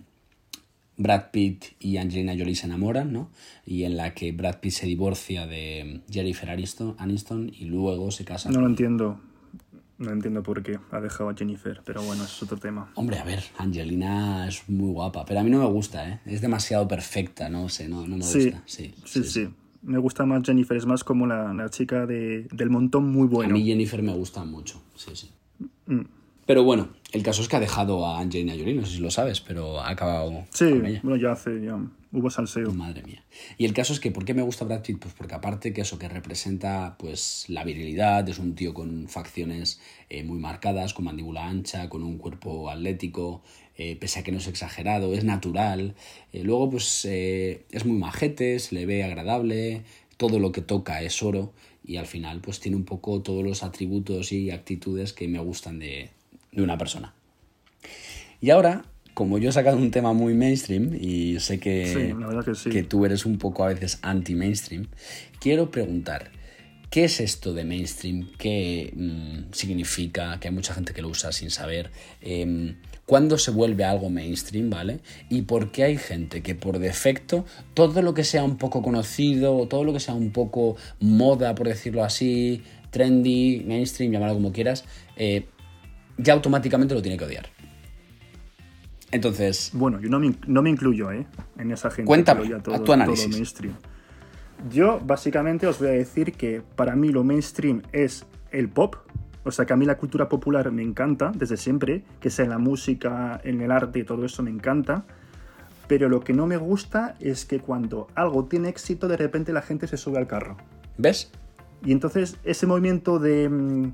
Brad 1.02 1.32
Pitt 1.32 1.66
y 1.80 1.98
Angelina 1.98 2.34
Jolie 2.38 2.56
se 2.56 2.68
enamoran, 2.68 3.12
¿no? 3.12 3.30
Y 3.66 3.84
en 3.84 3.98
la 3.98 4.14
que 4.14 4.32
Brad 4.32 4.60
Pitt 4.60 4.74
se 4.74 4.86
divorcia 4.86 5.48
de 5.48 6.02
Jennifer 6.10 6.50
Aniston, 6.50 7.52
y 7.58 7.66
luego 7.66 8.12
se 8.12 8.26
casa 8.26 8.50
No 8.52 8.62
lo 8.62 8.68
entiendo. 8.68 9.20
No 9.98 10.12
entiendo 10.12 10.42
por 10.42 10.64
qué 10.64 10.80
ha 10.90 11.00
dejado 11.00 11.30
a 11.30 11.36
Jennifer, 11.36 11.82
pero 11.86 12.02
bueno, 12.02 12.24
eso 12.24 12.34
es 12.34 12.44
otro 12.44 12.58
tema. 12.58 12.92
Hombre, 12.96 13.20
a 13.20 13.24
ver, 13.24 13.44
Angelina 13.60 14.48
es 14.48 14.68
muy 14.68 14.92
guapa, 14.92 15.26
pero 15.26 15.40
a 15.40 15.44
mí 15.44 15.52
no 15.52 15.60
me 15.60 15.68
gusta, 15.68 16.10
¿eh? 16.10 16.20
Es 16.26 16.42
demasiado 16.42 16.88
perfecta, 16.88 17.50
no 17.50 17.70
sé, 17.70 17.88
no, 17.88 18.08
no 18.08 18.18
me 18.18 18.24
Sí, 18.24 18.46
gusta. 18.46 18.64
Sí, 18.66 18.96
sí, 19.06 19.24
sí. 19.24 19.50
Me 19.84 20.00
gusta 20.00 20.26
más 20.26 20.42
Jennifer, 20.44 20.76
es 20.76 20.88
más 20.88 21.04
como 21.04 21.28
la, 21.28 21.54
la 21.54 21.70
chica 21.70 22.08
de, 22.08 22.48
del 22.52 22.70
montón 22.72 23.12
muy 23.12 23.28
bueno. 23.28 23.54
A 23.54 23.58
mí 23.58 23.64
Jennifer 23.64 24.02
me 24.02 24.14
gusta 24.14 24.44
mucho, 24.44 24.82
sí, 24.96 25.12
sí. 25.14 25.30
Mm. 25.86 26.02
Pero 26.52 26.66
bueno, 26.66 26.90
el 27.14 27.24
caso 27.24 27.42
es 27.42 27.48
que 27.48 27.56
ha 27.56 27.62
dejado 27.62 28.06
a 28.06 28.20
Angelina 28.20 28.52
Jolie, 28.52 28.74
no 28.74 28.86
sé 28.86 28.96
si 28.96 29.00
lo 29.00 29.10
sabes, 29.10 29.40
pero 29.40 29.80
ha 29.80 29.90
acabado 29.90 30.44
Sí, 30.52 30.70
con 30.70 30.86
ella. 30.86 31.00
bueno, 31.02 31.16
ya 31.18 31.32
hace, 31.32 31.64
ya 31.64 31.80
hubo 32.12 32.30
salseo. 32.30 32.74
Madre 32.74 33.04
mía. 33.04 33.24
Y 33.58 33.64
el 33.64 33.74
caso 33.74 33.94
es 33.94 34.02
que, 34.02 34.12
¿por 34.12 34.26
qué 34.26 34.34
me 34.34 34.42
gusta 34.42 34.66
Brad 34.66 34.82
Pitt? 34.82 35.00
Pues 35.00 35.14
porque 35.14 35.34
aparte 35.34 35.72
que 35.72 35.80
eso, 35.80 35.98
que 35.98 36.10
representa 36.10 36.98
pues 37.00 37.46
la 37.48 37.64
virilidad, 37.64 38.28
es 38.28 38.38
un 38.38 38.54
tío 38.56 38.74
con 38.74 39.08
facciones 39.08 39.80
eh, 40.10 40.26
muy 40.26 40.40
marcadas, 40.40 40.94
con 40.94 41.06
mandíbula 41.06 41.48
ancha, 41.48 41.88
con 41.88 42.04
un 42.04 42.18
cuerpo 42.18 42.70
atlético, 42.70 43.42
eh, 43.78 43.96
pese 43.96 44.20
a 44.20 44.24
que 44.24 44.34
no 44.34 44.40
es 44.40 44.48
exagerado, 44.48 45.14
es 45.14 45.24
natural. 45.24 45.96
Eh, 46.34 46.44
luego, 46.44 46.70
pues 46.72 47.06
es 47.06 47.86
muy 47.86 47.96
majete, 47.98 48.60
se 48.60 48.76
le 48.76 48.86
ve 48.86 49.06
agradable, 49.06 49.84
todo 50.18 50.38
lo 50.38 50.52
que 50.52 50.60
toca 50.60 51.02
es 51.02 51.24
oro 51.24 51.54
y 51.86 51.96
al 51.96 52.08
final 52.08 52.42
pues 52.42 52.60
tiene 52.60 52.76
un 52.76 52.84
poco 52.84 53.22
todos 53.22 53.42
los 53.42 53.64
atributos 53.64 54.34
y 54.34 54.52
actitudes 54.52 55.14
que 55.14 55.30
me 55.30 55.40
gustan 55.40 55.80
de, 55.80 56.10
de 56.52 56.62
una 56.62 56.78
persona. 56.78 57.14
Y 58.40 58.50
ahora, 58.50 58.84
como 59.14 59.38
yo 59.38 59.50
he 59.50 59.54
sacado 59.54 59.78
un 59.78 59.92
tema 59.92 60.14
muy 60.14 60.34
mainstream 60.34 60.98
y 61.00 61.40
sé 61.40 61.60
que, 61.60 62.16
Sí, 62.56 62.70
que 62.70 62.84
tú 62.84 63.06
eres 63.06 63.26
un 63.26 63.38
poco 63.38 63.64
a 63.64 63.68
veces 63.68 64.00
anti-mainstream, 64.02 64.88
quiero 65.40 65.70
preguntar, 65.70 66.32
¿qué 66.90 67.06
es 67.06 67.20
esto 67.20 67.54
de 67.54 67.64
mainstream? 67.64 68.30
¿Qué 68.38 68.94
mm, 68.96 69.54
significa? 69.54 70.40
Que 70.40 70.48
hay 70.48 70.54
mucha 70.54 70.74
gente 70.74 70.94
que 70.94 71.02
lo 71.02 71.10
usa 71.10 71.32
sin 71.32 71.50
saber. 71.52 71.92
Em, 72.22 72.76
¿Cuándo 73.06 73.38
se 73.38 73.52
vuelve 73.52 73.84
algo 73.84 74.10
mainstream, 74.10 74.70
¿vale? 74.70 75.00
Y 75.30 75.42
por 75.42 75.72
qué 75.72 75.84
hay 75.84 75.98
gente 75.98 76.42
que 76.42 76.56
por 76.56 76.80
defecto, 76.80 77.46
todo 77.74 78.02
lo 78.02 78.14
que 78.14 78.24
sea 78.24 78.44
un 78.44 78.58
poco 78.58 78.82
conocido, 78.82 79.68
todo 79.68 79.84
lo 79.84 79.92
que 79.92 80.00
sea 80.00 80.14
un 80.14 80.32
poco 80.32 80.78
moda, 81.00 81.54
por 81.56 81.68
decirlo 81.68 82.04
así, 82.04 82.64
trendy, 82.90 83.64
mainstream, 83.66 84.14
llámalo 84.14 84.34
como 84.34 84.54
quieras, 84.54 84.86
eh, 85.18 85.46
ya 86.18 86.34
automáticamente 86.34 86.94
lo 86.94 87.02
tiene 87.02 87.18
que 87.18 87.26
odiar. 87.26 87.48
Entonces, 89.12 89.72
Bueno, 89.74 90.00
yo 90.00 90.10
no 90.10 90.20
me, 90.20 90.34
no 90.48 90.62
me 90.62 90.70
incluyo 90.70 91.12
¿eh? 91.12 91.26
en 91.58 91.72
esa 91.72 91.92
gente. 91.92 92.08
Cuéntame, 92.08 92.44
que 92.44 92.56
odia 92.56 92.58
a 92.58 92.84
tu 92.84 92.94
análisis. 92.94 93.26
todo 93.26 93.34
mainstream. 93.34 93.74
Yo 94.70 95.00
básicamente 95.04 95.68
os 95.68 95.80
voy 95.80 95.90
a 95.90 95.92
decir 95.92 96.34
que 96.34 96.62
para 96.76 96.96
mí 96.96 97.10
lo 97.10 97.24
mainstream 97.24 97.82
es 97.92 98.26
el 98.52 98.70
pop. 98.70 98.96
O 99.44 99.52
sea 99.52 99.66
que 99.66 99.74
a 99.74 99.76
mí 99.76 99.86
la 99.86 99.98
cultura 99.98 100.30
popular 100.30 100.72
me 100.72 100.84
encanta 100.84 101.32
desde 101.36 101.58
siempre, 101.58 102.04
que 102.20 102.30
sea 102.30 102.46
en 102.46 102.52
la 102.52 102.60
música, 102.60 103.42
en 103.44 103.60
el 103.62 103.72
arte, 103.72 104.04
todo 104.04 104.24
eso 104.24 104.44
me 104.44 104.52
encanta. 104.52 105.04
Pero 105.88 106.08
lo 106.10 106.22
que 106.22 106.32
no 106.32 106.46
me 106.46 106.58
gusta 106.58 107.16
es 107.20 107.46
que 107.46 107.60
cuando 107.60 108.08
algo 108.16 108.46
tiene 108.46 108.70
éxito, 108.70 109.08
de 109.08 109.18
repente 109.18 109.52
la 109.52 109.64
gente 109.64 109.88
se 109.88 109.98
sube 109.98 110.20
al 110.20 110.28
carro. 110.28 110.58
¿ves? 110.98 111.32
Y 111.84 111.92
entonces 111.92 112.38
ese 112.44 112.68
movimiento 112.68 113.20
de 113.20 113.50
mm, 113.50 113.94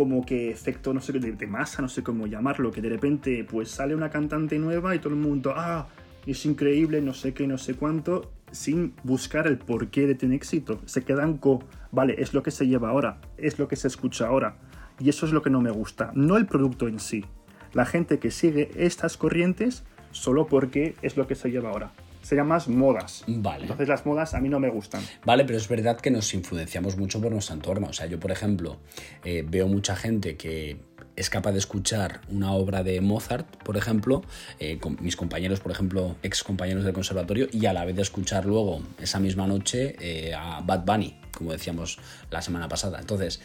como 0.00 0.24
que 0.24 0.50
efecto, 0.50 0.94
no 0.94 1.02
sé, 1.02 1.12
de, 1.12 1.32
de 1.32 1.46
masa, 1.46 1.82
no 1.82 1.88
sé 1.90 2.02
cómo 2.02 2.26
llamarlo, 2.26 2.70
que 2.70 2.80
de 2.80 2.88
repente 2.88 3.44
pues 3.44 3.68
sale 3.68 3.94
una 3.94 4.08
cantante 4.08 4.58
nueva 4.58 4.94
y 4.94 4.98
todo 4.98 5.10
el 5.12 5.20
mundo, 5.20 5.52
ah, 5.54 5.88
es 6.24 6.46
increíble, 6.46 7.02
no 7.02 7.12
sé 7.12 7.34
qué, 7.34 7.46
no 7.46 7.58
sé 7.58 7.74
cuánto, 7.74 8.32
sin 8.50 8.94
buscar 9.02 9.46
el 9.46 9.58
porqué 9.58 10.06
de 10.06 10.14
tener 10.14 10.36
éxito. 10.36 10.80
Se 10.86 11.04
quedan 11.04 11.36
con, 11.36 11.64
vale, 11.92 12.14
es 12.16 12.32
lo 12.32 12.42
que 12.42 12.50
se 12.50 12.66
lleva 12.66 12.88
ahora, 12.88 13.20
es 13.36 13.58
lo 13.58 13.68
que 13.68 13.76
se 13.76 13.88
escucha 13.88 14.26
ahora. 14.26 14.56
Y 14.98 15.10
eso 15.10 15.26
es 15.26 15.32
lo 15.32 15.42
que 15.42 15.50
no 15.50 15.60
me 15.60 15.70
gusta, 15.70 16.12
no 16.14 16.38
el 16.38 16.46
producto 16.46 16.88
en 16.88 16.98
sí. 16.98 17.26
La 17.74 17.84
gente 17.84 18.18
que 18.18 18.30
sigue 18.30 18.70
estas 18.76 19.18
corrientes 19.18 19.84
solo 20.12 20.46
porque 20.46 20.94
es 21.02 21.18
lo 21.18 21.26
que 21.26 21.34
se 21.34 21.50
lleva 21.50 21.68
ahora. 21.68 21.92
Se 22.30 22.36
llaman 22.36 22.60
modas. 22.68 23.24
Vale. 23.26 23.62
Entonces 23.62 23.88
las 23.88 24.06
modas 24.06 24.34
a 24.34 24.40
mí 24.40 24.48
no 24.48 24.60
me 24.60 24.68
gustan. 24.68 25.02
Vale, 25.24 25.44
pero 25.44 25.58
es 25.58 25.66
verdad 25.66 26.00
que 26.00 26.12
nos 26.12 26.32
influenciamos 26.32 26.96
mucho 26.96 27.20
por 27.20 27.32
nuestro 27.32 27.56
entorno. 27.56 27.88
O 27.88 27.92
sea, 27.92 28.06
yo, 28.06 28.20
por 28.20 28.30
ejemplo, 28.30 28.76
eh, 29.24 29.44
veo 29.44 29.66
mucha 29.66 29.96
gente 29.96 30.36
que 30.36 30.76
es 31.16 31.28
capaz 31.28 31.50
de 31.50 31.58
escuchar 31.58 32.20
una 32.28 32.52
obra 32.52 32.84
de 32.84 33.00
Mozart, 33.00 33.48
por 33.64 33.76
ejemplo, 33.76 34.22
eh, 34.60 34.78
con 34.78 34.96
mis 35.00 35.16
compañeros, 35.16 35.58
por 35.58 35.72
ejemplo, 35.72 36.14
ex 36.22 36.44
compañeros 36.44 36.84
del 36.84 36.92
conservatorio, 36.92 37.48
y 37.50 37.66
a 37.66 37.72
la 37.72 37.84
vez 37.84 37.96
de 37.96 38.02
escuchar 38.02 38.46
luego, 38.46 38.80
esa 39.00 39.18
misma 39.18 39.48
noche, 39.48 39.96
eh, 39.98 40.32
a 40.32 40.60
Bad 40.60 40.84
Bunny, 40.84 41.16
como 41.36 41.50
decíamos 41.50 41.98
la 42.30 42.40
semana 42.42 42.68
pasada. 42.68 43.00
Entonces, 43.00 43.40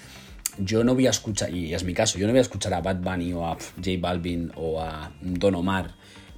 yo 0.59 0.83
no 0.83 0.93
voy 0.93 1.07
a 1.07 1.09
escuchar, 1.09 1.51
y 1.51 1.73
es 1.73 1.83
mi 1.83 1.95
caso, 1.95 2.19
yo 2.19 2.27
no 2.27 2.33
voy 2.33 2.37
a 2.37 2.43
escuchar 2.43 2.75
a 2.75 2.81
Bad 2.81 2.97
Bunny 2.97 3.33
o 3.33 3.47
a 3.47 3.55
J 3.77 3.89
Balvin 3.99 4.51
o 4.55 4.79
a 4.79 5.11
Don 5.21 5.55
Omar 5.55 5.95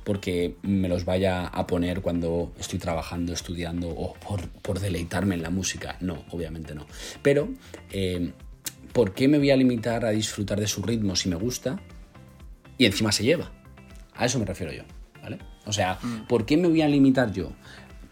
porque 0.08 0.56
me 0.62 0.88
los 0.88 1.04
vaya 1.04 1.48
a 1.48 1.68
poner 1.68 2.00
cuando 2.00 2.54
estoy 2.58 2.80
trabajando, 2.80 3.34
estudiando 3.34 3.90
o 3.90 4.14
por, 4.14 4.48
por 4.48 4.80
deleitarme 4.80 5.36
en 5.36 5.42
la 5.42 5.50
música. 5.50 5.98
No, 6.00 6.24
obviamente 6.30 6.74
no. 6.74 6.88
Pero, 7.22 7.50
eh, 7.92 8.32
¿por 8.94 9.14
qué 9.14 9.28
me 9.28 9.38
voy 9.38 9.52
a 9.52 9.58
limitar 9.58 10.06
a 10.06 10.12
disfrutar 10.12 10.62
de 10.62 10.68
su 10.68 10.82
ritmo 10.82 11.18
si 11.18 11.28
me 11.28 11.36
gusta 11.36 11.82
y 12.78 12.86
encima 12.86 13.12
se 13.12 13.26
lleva? 13.26 13.52
A 14.14 14.28
eso 14.28 14.40
me 14.40 14.46
refiero 14.46 14.72
yo. 14.72 14.84
¿vale? 15.22 15.40
O 15.66 15.74
sea, 15.74 16.00
¿por 16.30 16.46
qué 16.46 16.56
me 16.56 16.70
voy 16.70 16.82
a 16.82 16.88
limitar 16.88 17.34
yo? 17.34 17.52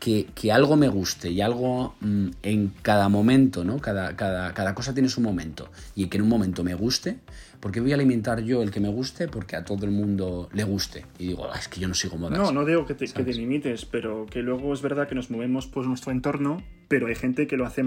Que, 0.06 0.28
que 0.36 0.52
algo 0.52 0.76
me 0.76 0.88
guste 0.88 1.32
y 1.32 1.42
algo 1.42 1.96
mm, 2.00 2.28
en 2.44 2.72
cada 2.84 3.10
momento, 3.10 3.64
¿no? 3.64 3.80
Cada, 3.80 4.16
cada, 4.16 4.54
cada 4.54 4.76
cosa 4.76 4.94
tiene 4.94 5.10
su 5.10 5.20
momento. 5.20 5.70
Y 5.96 6.10
que 6.10 6.18
en 6.18 6.24
un 6.24 6.30
momento 6.30 6.64
me 6.64 6.76
guste, 6.76 7.18
¿por 7.60 7.72
qué 7.72 7.82
voy 7.82 7.92
a 7.92 7.98
limitar 7.98 8.44
yo 8.44 8.62
el 8.62 8.70
que 8.70 8.80
me 8.80 8.90
guste? 8.90 9.28
Porque 9.28 9.56
a 9.56 9.66
todo 9.66 9.84
el 9.84 9.92
mundo 9.92 10.48
le 10.54 10.64
guste. 10.64 11.06
Y 11.18 11.30
digo, 11.30 11.48
"Ah, 11.52 11.58
es 11.58 11.68
que 11.68 11.80
yo 11.80 11.88
no 11.88 11.96
sigo 11.96 12.18
modas. 12.18 12.38
No, 12.38 12.52
no 12.52 12.66
digo 12.66 12.86
que 12.86 12.94
te, 12.94 13.08
que 13.08 13.24
limites, 13.34 13.86
pero 13.86 14.28
que 14.28 14.44
luego 14.44 14.76
es 14.76 14.84
verdad 14.84 15.08
que 15.08 15.16
nos 15.16 15.32
movemos 15.32 15.66
por 15.66 15.88
nuestro 15.88 16.12
entorno, 16.12 16.62
pero 16.88 17.08
hay 17.08 17.16
gente 17.16 17.48
que 17.48 17.58
lo 17.58 17.66
hace 17.66 17.84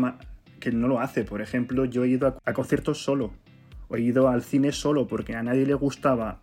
que 0.58 0.72
no 0.72 0.88
lo 0.88 0.98
hace. 0.98 1.22
Por 1.22 1.40
ejemplo, 1.40 1.84
yo 1.84 2.02
he 2.02 2.08
ido 2.08 2.26
a, 2.26 2.36
a 2.44 2.52
conciertos 2.52 3.00
solo, 3.04 3.30
o 3.86 3.94
he 3.94 4.00
ido 4.00 4.28
al 4.28 4.42
cine 4.42 4.72
solo 4.72 5.06
porque 5.06 5.36
a 5.36 5.44
nadie 5.44 5.66
le 5.66 5.74
gustaba 5.74 6.40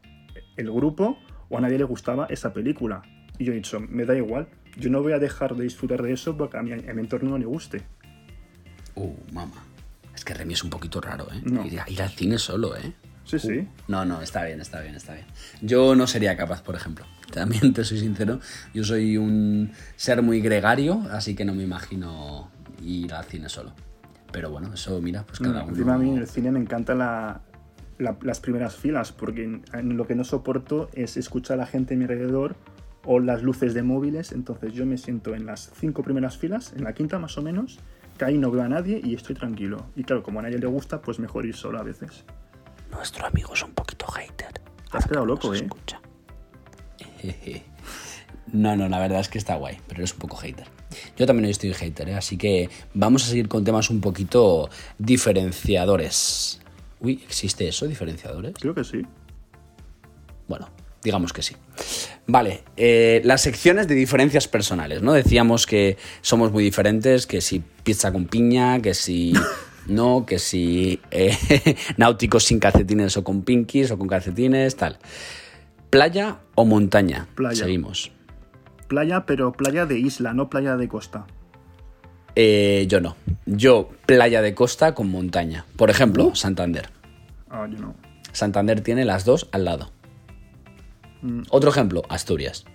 el 0.56 0.72
grupo 0.72 1.18
o 1.50 1.58
a 1.58 1.60
nadie 1.60 1.78
le 1.78 1.84
gustaba 1.84 2.28
esa 2.30 2.54
película. 2.54 3.02
Y 3.38 3.44
yo 3.44 3.52
he 3.52 3.56
dicho, 3.58 3.82
me 3.82 4.06
da 4.06 4.16
igual, 4.16 4.48
yo 4.78 4.90
no 4.90 5.02
voy 5.02 5.14
a 5.14 5.20
dejar 5.20 5.56
de 5.56 5.64
disfrutar 5.64 6.02
de 6.02 6.14
eso 6.14 6.36
porque 6.38 6.58
a 6.58 6.64
mi, 6.64 6.72
a 6.74 6.78
mi 6.94 7.02
entorno 7.02 7.32
no 7.32 7.38
le 7.38 7.46
guste. 7.46 7.84
Uh, 8.96 9.14
mamá. 9.34 9.64
Es 10.14 10.24
que 10.24 10.34
Remy 10.34 10.54
es 10.54 10.64
un 10.64 10.70
poquito 10.70 11.02
raro, 11.02 11.28
¿eh? 11.34 11.42
No. 11.44 11.66
Ir, 11.66 11.82
al 12.02 12.10
cine 12.12 12.38
solo, 12.38 12.76
¿eh? 12.78 12.94
Sí, 13.26 13.40
sí. 13.40 13.68
No, 13.88 14.06
no, 14.06 14.22
está 14.22 14.44
bien, 14.46 14.62
está 14.62 14.80
bien, 14.82 14.96
está 14.96 15.14
bien. 15.14 15.26
Yo 15.62 15.96
no 15.96 16.08
sería 16.08 16.38
capaz, 16.38 16.62
por 16.62 16.76
ejemplo. 16.76 17.06
También 17.34 17.74
te 17.74 17.84
soy 17.84 18.00
sincero. 18.00 18.40
Yo 18.74 18.84
soy 18.84 19.18
un 19.18 19.72
ser 19.96 20.22
muy 20.22 20.40
gregario, 20.42 21.02
así 21.12 21.36
que 21.36 21.44
no 21.44 21.54
me 21.54 21.64
imagino 21.64 22.50
ir 22.82 23.14
al 23.14 23.26
cine 23.26 23.50
solo. 23.50 23.74
Pero 24.32 24.52
bueno, 24.52 24.74
eso, 24.74 25.02
mira, 25.02 25.24
pues 25.26 25.40
cada 25.40 25.64
uno. 25.64 25.72
Encima 25.72 25.96
a 25.96 25.98
mí 25.98 26.10
en 26.12 26.18
el 26.18 26.28
cine 26.28 26.52
me 26.52 26.60
encantan 26.60 27.00
la- 27.00 27.42
la- 27.98 28.18
las 28.22 28.40
primeras 28.40 28.76
filas, 28.76 29.12
porque 29.12 29.44
en, 29.44 29.64
en 29.74 29.98
lo 29.98 30.06
que 30.08 30.16
no 30.16 30.24
soporto 30.24 30.90
es 30.94 31.18
escuchar 31.18 31.56
a 31.56 31.62
la 31.62 31.66
gente 31.66 31.94
a 31.96 31.98
mi 31.98 32.04
alrededor 32.04 32.56
o 33.06 33.20
las 33.20 33.44
luces 33.44 33.74
de 33.74 33.84
móviles, 33.84 34.32
entonces 34.32 34.74
yo 34.74 34.86
me 34.86 34.98
siento 34.98 35.36
en 35.36 35.46
las 35.46 35.72
cinco 35.80 36.04
primeras 36.04 36.38
filas, 36.38 36.74
en 36.76 36.84
la 36.84 36.94
quinta 36.94 37.20
más 37.20 37.38
o 37.38 37.42
menos, 37.42 37.80
que 38.18 38.26
ahí 38.26 38.38
no 38.38 38.52
veo 38.52 38.64
a 38.64 38.70
nadie 38.70 39.02
y 39.04 39.16
estoy 39.16 39.36
tranquilo. 39.36 39.86
Y 39.96 40.04
claro, 40.04 40.24
como 40.24 40.40
a 40.40 40.44
nadie 40.44 40.58
le 40.58 40.68
gusta, 40.68 41.02
pues 41.02 41.20
mejor 41.20 41.46
ir 41.46 41.56
solo 41.56 41.80
a 41.80 41.84
veces. 41.84 42.24
Nuestro 42.92 43.26
amigo 43.26 43.54
es 43.54 43.64
un 43.64 43.72
poquito 43.72 44.08
hater. 44.08 44.54
Te 44.92 44.98
has 44.98 45.06
quedado 45.06 45.26
loco, 45.26 45.54
¿eh? 45.54 45.58
escucha. 45.58 46.02
No, 48.54 48.76
no, 48.76 48.88
la 48.88 49.00
verdad 49.00 49.20
es 49.20 49.28
que 49.28 49.40
está 49.40 49.56
guay, 49.56 49.80
pero 49.88 50.02
eres 50.02 50.14
un 50.14 50.20
poco 50.20 50.38
hater. 50.38 50.68
Yo 51.18 51.26
también 51.26 51.50
estoy 51.50 51.74
hater, 51.74 52.10
¿eh? 52.10 52.14
así 52.14 52.38
que 52.38 52.70
vamos 52.94 53.24
a 53.24 53.28
seguir 53.28 53.48
con 53.48 53.64
temas 53.64 53.90
un 53.90 54.02
poquito 54.02 54.70
diferenciadores. 55.00 56.62
Uy, 57.00 57.22
¿existe 57.26 57.68
eso, 57.68 57.88
diferenciadores? 57.88 58.54
Creo 58.60 58.76
que 58.76 58.84
sí. 58.84 59.02
Bueno, 60.48 60.70
digamos 61.04 61.34
que 61.34 61.42
sí. 61.42 61.56
Vale, 62.28 62.64
eh, 62.76 63.22
las 63.24 63.42
secciones 63.42 63.88
de 63.88 63.94
diferencias 63.94 64.48
personales, 64.48 65.02
¿no? 65.04 65.14
Decíamos 65.14 65.68
que 65.68 65.98
somos 66.22 66.52
muy 66.52 66.64
diferentes, 66.64 67.28
que 67.28 67.40
si 67.42 67.62
pizza 67.84 68.12
con 68.12 68.26
piña, 68.26 68.82
que 68.82 68.96
si 68.96 69.34
no, 69.88 70.26
que 70.26 70.40
si 70.40 71.02
eh, 71.12 71.38
náuticos 71.98 72.46
sin 72.46 72.60
calcetines 72.60 73.16
o 73.18 73.24
con 73.24 73.44
pinkies 73.44 73.92
o 73.92 73.98
con 73.98 74.08
calcetines, 74.08 74.76
tal. 74.76 74.98
¿Playa 75.92 76.40
o 76.56 76.66
montaña? 76.66 77.28
Playa. 77.36 77.64
Seguimos. 77.64 78.12
Playa, 78.88 79.26
pero 79.26 79.54
playa 79.54 79.86
de 79.86 80.00
isla, 80.00 80.34
no 80.34 80.50
playa 80.50 80.78
de 80.78 80.88
costa. 80.88 81.28
Eh, 82.36 82.86
yo 82.90 83.02
no. 83.02 83.16
Yo, 83.46 83.90
playa 84.06 84.42
de 84.42 84.56
costa 84.56 84.94
con 84.96 85.10
montaña. 85.10 85.66
Por 85.78 85.90
ejemplo, 85.90 86.36
Santander. 86.36 86.90
Ah, 87.50 87.68
yo 87.72 87.80
no. 87.80 87.96
Santander 88.32 88.82
tiene 88.82 89.06
las 89.06 89.26
dos 89.26 89.48
al 89.52 89.66
lado. 89.66 89.92
Mm. 91.26 91.42
Otro 91.50 91.70
ejemplo, 91.72 92.04
Asturias. 92.08 92.66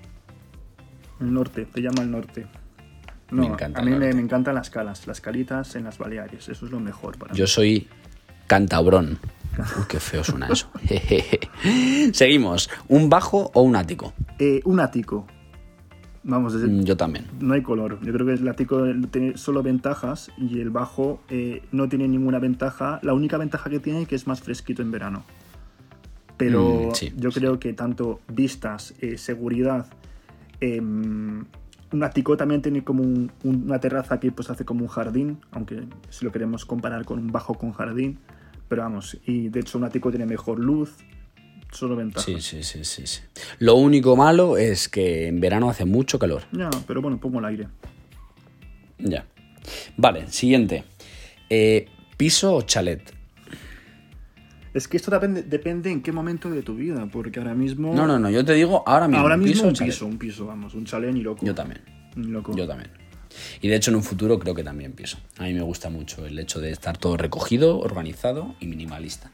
El 1.20 1.32
norte, 1.32 1.66
te 1.66 1.80
llama 1.80 2.02
el 2.02 2.10
norte. 2.10 2.46
No, 3.30 3.42
Me 3.42 3.48
encanta 3.48 3.80
a 3.80 3.84
mí 3.84 3.92
me, 3.92 4.08
encantan 4.10 4.56
las 4.56 4.70
calas, 4.70 5.06
las 5.06 5.20
calitas 5.20 5.76
en 5.76 5.84
las 5.84 5.98
Baleares, 5.98 6.48
eso 6.48 6.66
es 6.66 6.72
lo 6.72 6.80
mejor 6.80 7.16
para 7.16 7.32
Yo 7.32 7.46
soy 7.46 7.86
cantabrón. 8.48 9.18
Uy, 9.56 9.84
qué 9.88 10.00
feo 10.00 10.24
suena 10.24 10.48
eso. 10.48 10.68
Seguimos. 12.12 12.70
¿Un 12.88 13.08
bajo 13.08 13.50
o 13.54 13.62
un 13.62 13.76
ático? 13.76 14.12
Eh, 14.40 14.60
un 14.64 14.80
ático. 14.80 15.26
Vamos, 16.24 16.54
desde, 16.54 16.66
Mm, 16.66 16.82
Yo 16.82 16.96
también. 16.96 17.26
no 17.40 17.54
hay 17.54 17.62
color. 17.62 17.98
Yo 18.02 18.12
creo 18.12 18.26
que 18.26 18.34
el 18.34 18.48
ático 18.48 18.84
tiene 19.10 19.36
solo 19.36 19.62
ventajas 19.62 20.30
y 20.36 20.60
el 20.60 20.70
bajo 20.70 21.20
eh, 21.28 21.62
no 21.70 21.88
tiene 21.88 22.08
ninguna 22.08 22.38
ventaja. 22.40 22.98
La 23.02 23.14
única 23.14 23.38
ventaja 23.38 23.70
que 23.70 23.78
tiene 23.78 24.02
es 24.02 24.08
que 24.08 24.16
es 24.16 24.26
más 24.26 24.40
fresquito 24.40 24.82
en 24.82 24.90
verano. 24.90 25.24
Pero 26.40 26.88
Mm, 26.90 26.94
sí, 26.94 27.12
yo 27.16 27.31
sí. 27.31 27.38
creo 27.38 27.61
que 27.61 27.74
tanto 27.74 28.20
vistas, 28.33 28.94
eh, 29.03 29.18
seguridad, 29.18 29.87
un 30.62 31.46
ático 32.03 32.35
también 32.37 32.62
tiene 32.62 32.83
como 32.83 33.03
un- 33.03 33.31
un- 33.44 33.64
una 33.64 33.79
terraza 33.79 34.18
que 34.18 34.33
pues 34.33 34.48
hace 34.48 34.64
como 34.64 34.83
un 34.83 34.88
jardín, 34.88 35.38
aunque 35.50 35.83
si 36.09 36.24
lo 36.24 36.33
queremos 36.33 36.64
comparar 36.64 37.05
con 37.05 37.18
un 37.18 37.31
bajo 37.31 37.55
con 37.55 37.72
jardín. 37.72 38.18
Pero 38.68 38.83
vamos, 38.83 39.18
y 39.26 39.48
de 39.48 39.61
hecho 39.61 39.76
un 39.79 39.85
ático 39.85 40.09
tiene 40.11 40.24
mejor 40.26 40.59
luz, 40.61 40.94
solo 41.72 41.94
ventajas. 41.96 42.24
Sí, 42.24 42.40
sí, 42.40 42.62
sí, 42.62 42.85
sí, 42.85 43.07
sí. 43.07 43.20
Lo 43.59 43.74
único 43.74 44.16
malo 44.16 44.57
es 44.57 44.88
que 44.88 45.26
en 45.29 45.40
verano 45.40 45.68
hace 45.68 45.85
mucho 45.85 46.18
calor. 46.18 46.42
Ya, 46.53 46.70
pero 46.87 47.03
bueno, 47.03 47.18
pongo 47.20 47.40
el 47.40 47.44
aire. 47.44 47.66
Ya. 48.98 49.26
Vale, 49.98 50.26
siguiente. 50.29 50.85
Eh, 51.50 51.87
¿Piso 52.16 52.55
o 52.55 52.62
chalet? 52.62 53.12
Es 54.72 54.87
que 54.87 54.96
esto 54.96 55.11
depende, 55.11 55.42
depende 55.42 55.90
en 55.90 56.00
qué 56.02 56.12
momento 56.12 56.48
de 56.50 56.62
tu 56.62 56.74
vida, 56.76 57.06
porque 57.11 57.40
ahora 57.40 57.54
mismo... 57.54 57.92
No, 57.94 58.06
no, 58.06 58.18
no. 58.18 58.30
Yo 58.30 58.44
te 58.44 58.52
digo 58.54 58.85
ahora 58.87 59.09
mismo. 59.09 59.22
ahora 59.22 59.37
mismo 59.37 59.52
¿piso 59.52 59.66
un 59.68 59.74
chalet? 59.74 59.92
piso, 59.92 60.06
un 60.06 60.18
piso, 60.18 60.46
vamos, 60.46 60.74
un 60.74 60.85
chalet 60.85 61.12
ni 61.12 61.22
loco. 61.22 61.44
Yo 61.44 61.54
también. 61.54 61.80
Ni 62.14 62.28
loco. 62.28 62.54
Yo 62.56 62.66
también. 62.68 62.90
Y 63.61 63.68
de 63.68 63.76
hecho 63.76 63.90
en 63.90 63.96
un 63.96 64.02
futuro 64.04 64.38
creo 64.38 64.54
que 64.54 64.62
también 64.62 64.92
piso. 64.92 65.18
A 65.38 65.44
mí 65.44 65.54
me 65.54 65.62
gusta 65.62 65.90
mucho 65.90 66.24
el 66.26 66.38
hecho 66.38 66.61
de 66.61 66.70
estar 66.70 66.96
todo 66.98 67.16
recogido, 67.16 67.78
organizado 67.78 68.54
y 68.61 68.66
minimalista. 68.66 69.33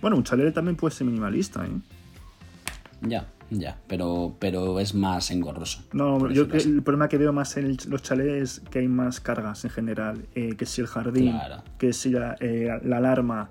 Bueno, 0.00 0.16
un 0.16 0.24
chalet 0.24 0.52
también 0.52 0.76
puede 0.76 0.94
ser 0.94 1.06
minimalista, 1.06 1.64
¿eh? 1.64 1.70
Ya, 3.02 3.26
ya. 3.50 3.76
Pero, 3.86 4.36
pero 4.38 4.80
es 4.80 4.94
más 4.94 5.30
engorroso. 5.30 5.82
No, 5.92 6.30
yo 6.30 6.48
que- 6.48 6.58
el 6.58 6.82
problema 6.82 7.08
que 7.08 7.18
veo 7.18 7.32
más 7.32 7.56
en 7.56 7.66
el- 7.66 7.78
los 7.88 8.02
chalets 8.02 8.60
es 8.60 8.60
que 8.70 8.80
hay 8.80 8.88
más 8.88 9.20
cargas 9.20 9.64
en 9.64 9.70
general. 9.70 10.26
eh, 10.34 10.56
que 10.56 10.66
si 10.66 10.80
el 10.80 10.86
jardín, 10.86 11.32
Claro. 11.32 11.62
que 11.78 11.92
si 11.92 12.10
la, 12.10 12.36
eh, 12.40 12.68
la 12.84 12.96
alarma, 12.98 13.50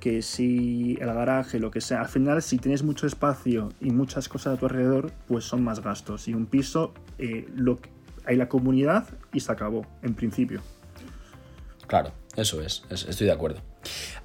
que 0.00 0.22
si 0.22 0.96
el 1.00 1.06
garaje, 1.12 1.58
lo 1.58 1.70
que 1.70 1.80
sea. 1.80 2.00
Al 2.02 2.08
final, 2.08 2.42
si 2.42 2.58
tienes 2.58 2.82
mucho 2.82 3.06
espacio 3.06 3.70
y 3.80 3.90
muchas 3.90 4.28
cosas 4.28 4.54
a 4.54 4.56
tu 4.58 4.66
alrededor, 4.66 5.10
pues 5.26 5.44
son 5.44 5.64
más 5.64 5.80
gastos. 5.82 6.28
Y 6.28 6.34
un 6.34 6.46
piso, 6.46 6.92
eh, 7.18 7.48
lo, 7.54 7.80
que- 7.80 7.90
hay 8.24 8.36
la 8.36 8.48
comunidad 8.48 9.06
y 9.32 9.40
se 9.40 9.50
acabó, 9.52 9.86
en 10.02 10.14
principio. 10.14 10.60
Claro, 11.86 12.12
eso 12.36 12.60
es, 12.62 12.84
es- 12.90 13.06
estoy 13.08 13.26
de 13.26 13.32
acuerdo. 13.32 13.60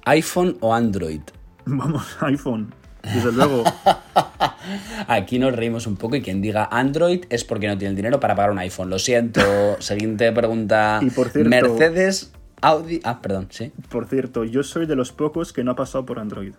¿iPhone 0.04 0.56
o 0.60 0.74
Android? 0.74 1.20
Vamos, 1.66 2.16
iPhone. 2.20 2.74
Desde 3.02 3.32
luego. 3.32 3.64
Aquí 5.08 5.38
nos 5.38 5.54
reímos 5.54 5.86
un 5.86 5.96
poco 5.96 6.14
y 6.16 6.22
quien 6.22 6.40
diga 6.40 6.68
Android 6.70 7.24
es 7.30 7.44
porque 7.44 7.66
no 7.66 7.76
tiene 7.78 7.90
el 7.90 7.96
dinero 7.96 8.20
para 8.20 8.34
pagar 8.36 8.50
un 8.52 8.58
iPhone. 8.58 8.90
Lo 8.90 8.98
siento. 8.98 9.40
Siguiente 9.80 10.30
pregunta. 10.32 11.00
Y 11.02 11.10
por 11.10 11.28
cierto- 11.30 11.48
Mercedes, 11.50 12.32
Audi. 12.62 13.00
Ah, 13.02 13.20
perdón, 13.20 13.48
sí. 13.50 13.72
Por 13.90 14.06
cierto, 14.06 14.44
yo 14.44 14.62
soy 14.62 14.86
de 14.86 14.94
los 14.94 15.12
pocos 15.12 15.52
que 15.52 15.64
no 15.64 15.72
ha 15.72 15.76
pasado 15.76 16.06
por 16.06 16.20
Android. 16.20 16.54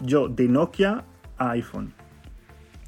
Yo, 0.00 0.28
de 0.28 0.48
Nokia 0.48 1.04
a 1.36 1.50
iPhone. 1.50 1.92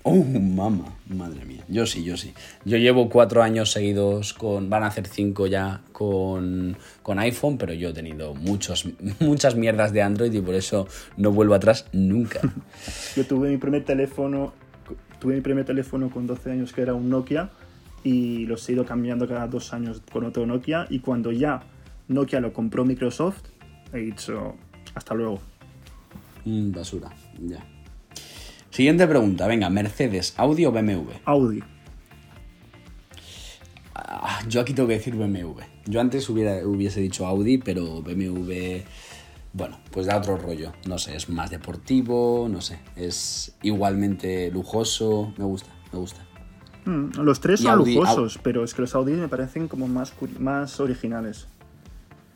Oh, 0.03 0.23
mamá, 0.23 0.97
madre 1.09 1.45
mía. 1.45 1.63
Yo 1.69 1.87
sí, 1.87 2.05
yo 2.05 2.17
sí. 2.17 2.35
Yo 2.65 2.79
llevo 2.79 3.09
cuatro 3.09 3.43
años 3.43 3.71
seguidos 3.71 4.33
con. 4.33 4.69
Van 4.69 4.83
a 4.83 4.89
hacer 4.89 5.07
cinco 5.07 5.47
ya 5.47 5.83
con, 5.93 6.77
con 7.03 7.19
iPhone, 7.19 7.59
pero 7.59 7.75
yo 7.75 7.91
he 7.91 7.93
tenido 7.93 8.35
muchos, 8.35 8.87
muchas 9.21 9.57
mierdas 9.57 9.93
de 9.93 10.03
Android 10.03 10.33
y 10.33 10.41
por 10.41 10.55
eso 10.55 10.89
no 11.17 11.33
vuelvo 11.33 11.55
atrás 11.55 11.87
nunca. 11.93 12.41
Yo 13.17 13.27
tuve 13.27 13.51
mi 13.51 13.59
primer 13.59 13.85
teléfono, 13.85 14.55
tuve 15.21 15.37
mi 15.37 15.41
primer 15.43 15.65
teléfono 15.67 16.11
con 16.11 16.27
12 16.27 16.51
años 16.51 16.73
que 16.73 16.83
era 16.83 16.95
un 16.95 17.11
Nokia 17.11 17.51
y 18.03 18.47
los 18.47 18.69
he 18.69 18.73
ido 18.73 18.85
cambiando 18.85 19.27
cada 19.27 19.49
dos 19.49 19.73
años 19.73 20.03
con 20.13 20.25
otro 20.25 20.47
Nokia 20.47 20.87
y 20.91 20.99
cuando 20.99 21.33
ya 21.33 21.63
Nokia 22.09 22.41
lo 22.41 22.53
compró 22.53 22.85
Microsoft, 22.85 23.43
he 23.93 23.99
dicho 23.99 24.55
hasta 24.95 25.15
luego. 25.15 25.41
Mm, 26.45 26.73
basura, 26.73 27.11
ya. 27.41 27.65
Siguiente 28.71 29.07
pregunta, 29.07 29.47
venga, 29.47 29.71
Mercedes, 29.71 30.35
Audi 30.37 30.67
o 30.67 30.73
BMW. 30.73 31.13
Audi. 31.25 31.63
Ah, 33.95 34.41
yo 34.49 34.61
aquí 34.61 34.75
tengo 34.75 34.89
que 34.89 34.95
decir 34.95 35.15
BMW. 35.15 35.61
Yo 35.87 36.01
antes 36.01 36.29
hubiera, 36.29 36.67
hubiese 36.67 37.01
dicho 37.01 37.27
Audi, 37.27 37.59
pero 37.59 38.03
BMW, 38.03 38.83
bueno, 39.53 39.79
pues 39.93 40.07
da 40.07 40.17
otro 40.19 40.37
rollo. 40.37 40.73
No 40.89 40.99
sé, 40.99 41.15
es 41.17 41.29
más 41.29 41.51
deportivo, 41.51 42.49
no 42.51 42.61
sé, 42.61 42.81
es 42.97 43.55
igualmente 43.63 44.51
lujoso. 44.51 45.33
Me 45.39 45.45
gusta, 45.45 45.71
me 45.93 45.99
gusta. 46.01 46.21
Mm, 46.87 47.21
los 47.23 47.41
tres 47.41 47.61
Y 47.61 47.65
son 47.65 47.79
Audi- 47.81 47.95
lujosos, 47.95 48.39
pero 48.43 48.65
es 48.65 48.75
que 48.75 48.83
los 48.83 48.95
Audi 48.95 49.13
me 49.13 49.29
parecen 49.29 49.69
como 49.69 49.87
más, 49.87 50.13
más 50.39 50.81
originales. 50.81 51.47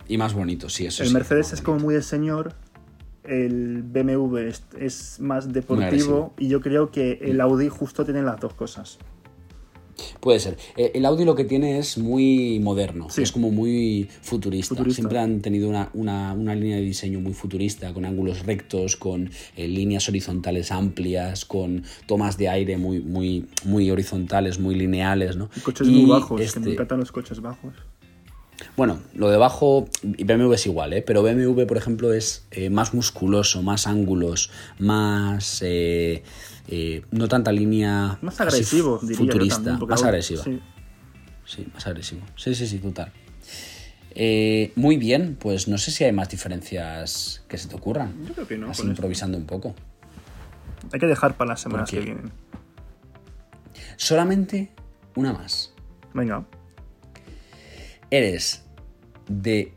Y 0.08 0.16
más 0.18 0.32
bonito, 0.34 0.68
sí, 0.68 0.86
eso 0.86 1.02
el 1.02 1.08
sí, 1.10 1.14
Mercedes 1.14 1.52
es 1.52 1.60
como 1.60 1.78
muy 1.78 1.94
de 1.94 2.02
señor, 2.02 2.54
el 3.24 3.82
BMW 3.82 4.38
es, 4.48 4.62
es 4.78 5.20
más 5.20 5.52
deportivo 5.52 6.32
y 6.38 6.48
yo 6.48 6.60
creo 6.62 6.90
que 6.90 7.18
el 7.22 7.40
Audi 7.42 7.68
justo 7.68 8.04
tiene 8.04 8.22
las 8.22 8.40
dos 8.40 8.54
cosas. 8.54 8.98
Puede 10.20 10.38
ser. 10.38 10.56
Eh, 10.76 10.92
El 10.94 11.04
Audi 11.06 11.24
lo 11.24 11.34
que 11.34 11.44
tiene 11.44 11.78
es 11.78 11.98
muy 11.98 12.60
moderno, 12.60 13.10
Sí. 13.10 13.22
es 13.22 13.32
como 13.32 13.50
muy 13.50 14.08
futurista. 14.22 14.68
Futurista. 14.76 14.94
Siempre 15.02 15.18
han 15.18 15.40
tenido 15.40 15.68
una, 15.68 15.90
una- 15.92 16.32
una 16.34 16.54
línea 16.54 16.76
de 16.76 16.82
diseño 16.82 17.18
muy 17.20 17.34
futurista, 17.34 17.92
con 17.92 18.04
ángulos 18.04 18.46
rectos, 18.46 18.96
con 18.96 19.30
eh, 19.56 19.66
líneas 19.68 20.08
horizontales 20.08 20.70
amplias, 20.70 21.44
con 21.44 21.82
tomas 22.06 22.38
de 22.38 22.48
aire 22.48 22.76
muy, 22.78 23.00
muy, 23.00 23.46
muy 23.64 23.90
horizontales, 23.90 24.60
muy 24.60 24.76
lineales, 24.76 25.36
¿no? 25.36 25.50
Y 25.56 25.60
coches 25.60 25.88
Y 25.88 25.90
muy 25.90 26.10
bajos, 26.10 26.38
que 26.40 26.46
este- 26.46 26.60
me 26.60 26.72
encantan 26.72 27.00
los 27.00 27.10
coches 27.10 27.40
bajos. 27.40 27.74
Bueno, 28.76 29.00
lo 29.14 29.28
de 29.28 29.36
abajo, 29.36 29.88
BMW 30.02 30.52
es 30.54 30.66
igual, 30.66 30.92
¿eh? 30.92 31.02
pero 31.02 31.22
BMW, 31.22 31.64
por 31.66 31.76
ejemplo, 31.76 32.12
es 32.12 32.46
eh, 32.50 32.70
más 32.70 32.92
musculoso, 32.94 33.62
más 33.62 33.86
ángulos, 33.86 34.50
más... 34.78 35.60
eh, 35.62 36.22
eh, 36.68 37.02
no 37.10 37.28
tanta 37.28 37.50
línea... 37.52 38.18
Más 38.20 38.40
agresivo, 38.40 38.98
diría 39.00 39.16
yo 39.18 39.24
Futurista, 39.26 39.56
también, 39.56 39.78
porque 39.78 39.90
más 39.92 40.00
ahora- 40.00 40.08
agresiva. 40.10 40.44
sí. 40.44 40.60
Sí, 41.44 41.66
más 41.72 41.86
agresivo. 41.86 42.20
Sí, 42.36 42.54
sí, 42.54 42.66
sí, 42.66 42.78
total. 42.78 43.10
Muy 44.76 44.96
bien, 44.98 45.36
pues 45.40 45.66
no 45.68 45.78
sé 45.78 45.90
si 45.92 46.04
hay 46.04 46.12
más 46.12 46.28
diferencias 46.28 47.42
que 47.48 47.56
se 47.56 47.68
te 47.68 47.74
ocurran. 47.76 48.12
Yo 48.26 48.34
creo 48.34 48.46
que 48.48 48.58
no, 48.58 48.70
Así 48.70 48.82
esto. 48.82 48.90
improvisando 48.90 49.38
un 49.38 49.46
poco. 49.46 49.74
Hay 50.92 50.98
que 51.00 51.06
dejar 51.06 51.36
para 51.36 51.50
las 51.50 51.60
semanas 51.60 51.90
¿Por 51.90 51.98
que 52.00 52.04
vienen. 52.04 52.30
Solamente 53.96 54.70
una 55.14 55.32
más. 55.32 55.72
Venga. 56.12 56.44
Eres 58.10 58.64
de 59.28 59.72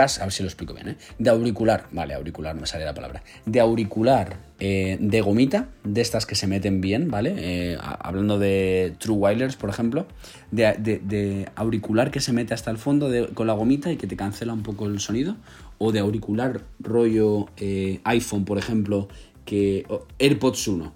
a 0.00 0.24
ver 0.24 0.32
si 0.32 0.42
lo 0.42 0.48
explico 0.48 0.72
bien, 0.72 0.88
¿eh? 0.88 0.96
De 1.18 1.28
auricular, 1.28 1.86
vale, 1.92 2.14
auricular, 2.14 2.54
no 2.54 2.62
me 2.62 2.66
sale 2.66 2.86
la 2.86 2.94
palabra. 2.94 3.22
De 3.44 3.60
auricular 3.60 4.38
eh, 4.58 4.96
de 4.98 5.20
gomita, 5.20 5.68
de 5.84 6.00
estas 6.00 6.24
que 6.24 6.34
se 6.36 6.46
meten 6.46 6.80
bien, 6.80 7.10
¿vale? 7.10 7.34
Eh, 7.36 7.76
a- 7.78 7.96
hablando 8.08 8.38
de 8.38 8.94
True 8.98 9.16
Wireless, 9.16 9.56
por 9.56 9.68
ejemplo, 9.68 10.06
de, 10.52 10.74
de- 10.78 11.00
de 11.00 11.48
auricular 11.54 12.10
que 12.10 12.20
se 12.20 12.32
mete 12.32 12.54
hasta 12.54 12.70
el 12.70 12.78
fondo 12.78 13.10
de- 13.10 13.28
con 13.34 13.46
la 13.46 13.52
gomita 13.52 13.92
y 13.92 13.96
que 13.98 14.06
te 14.06 14.16
cancela 14.16 14.54
un 14.54 14.62
poco 14.62 14.86
el 14.86 15.00
sonido, 15.00 15.36
o 15.76 15.92
de 15.92 15.98
auricular 16.00 16.62
rollo 16.78 17.48
eh, 17.58 18.00
iPhone, 18.04 18.46
por 18.46 18.56
ejemplo, 18.56 19.08
que 19.44 19.86
AirPods 20.18 20.66
1, 20.68 20.94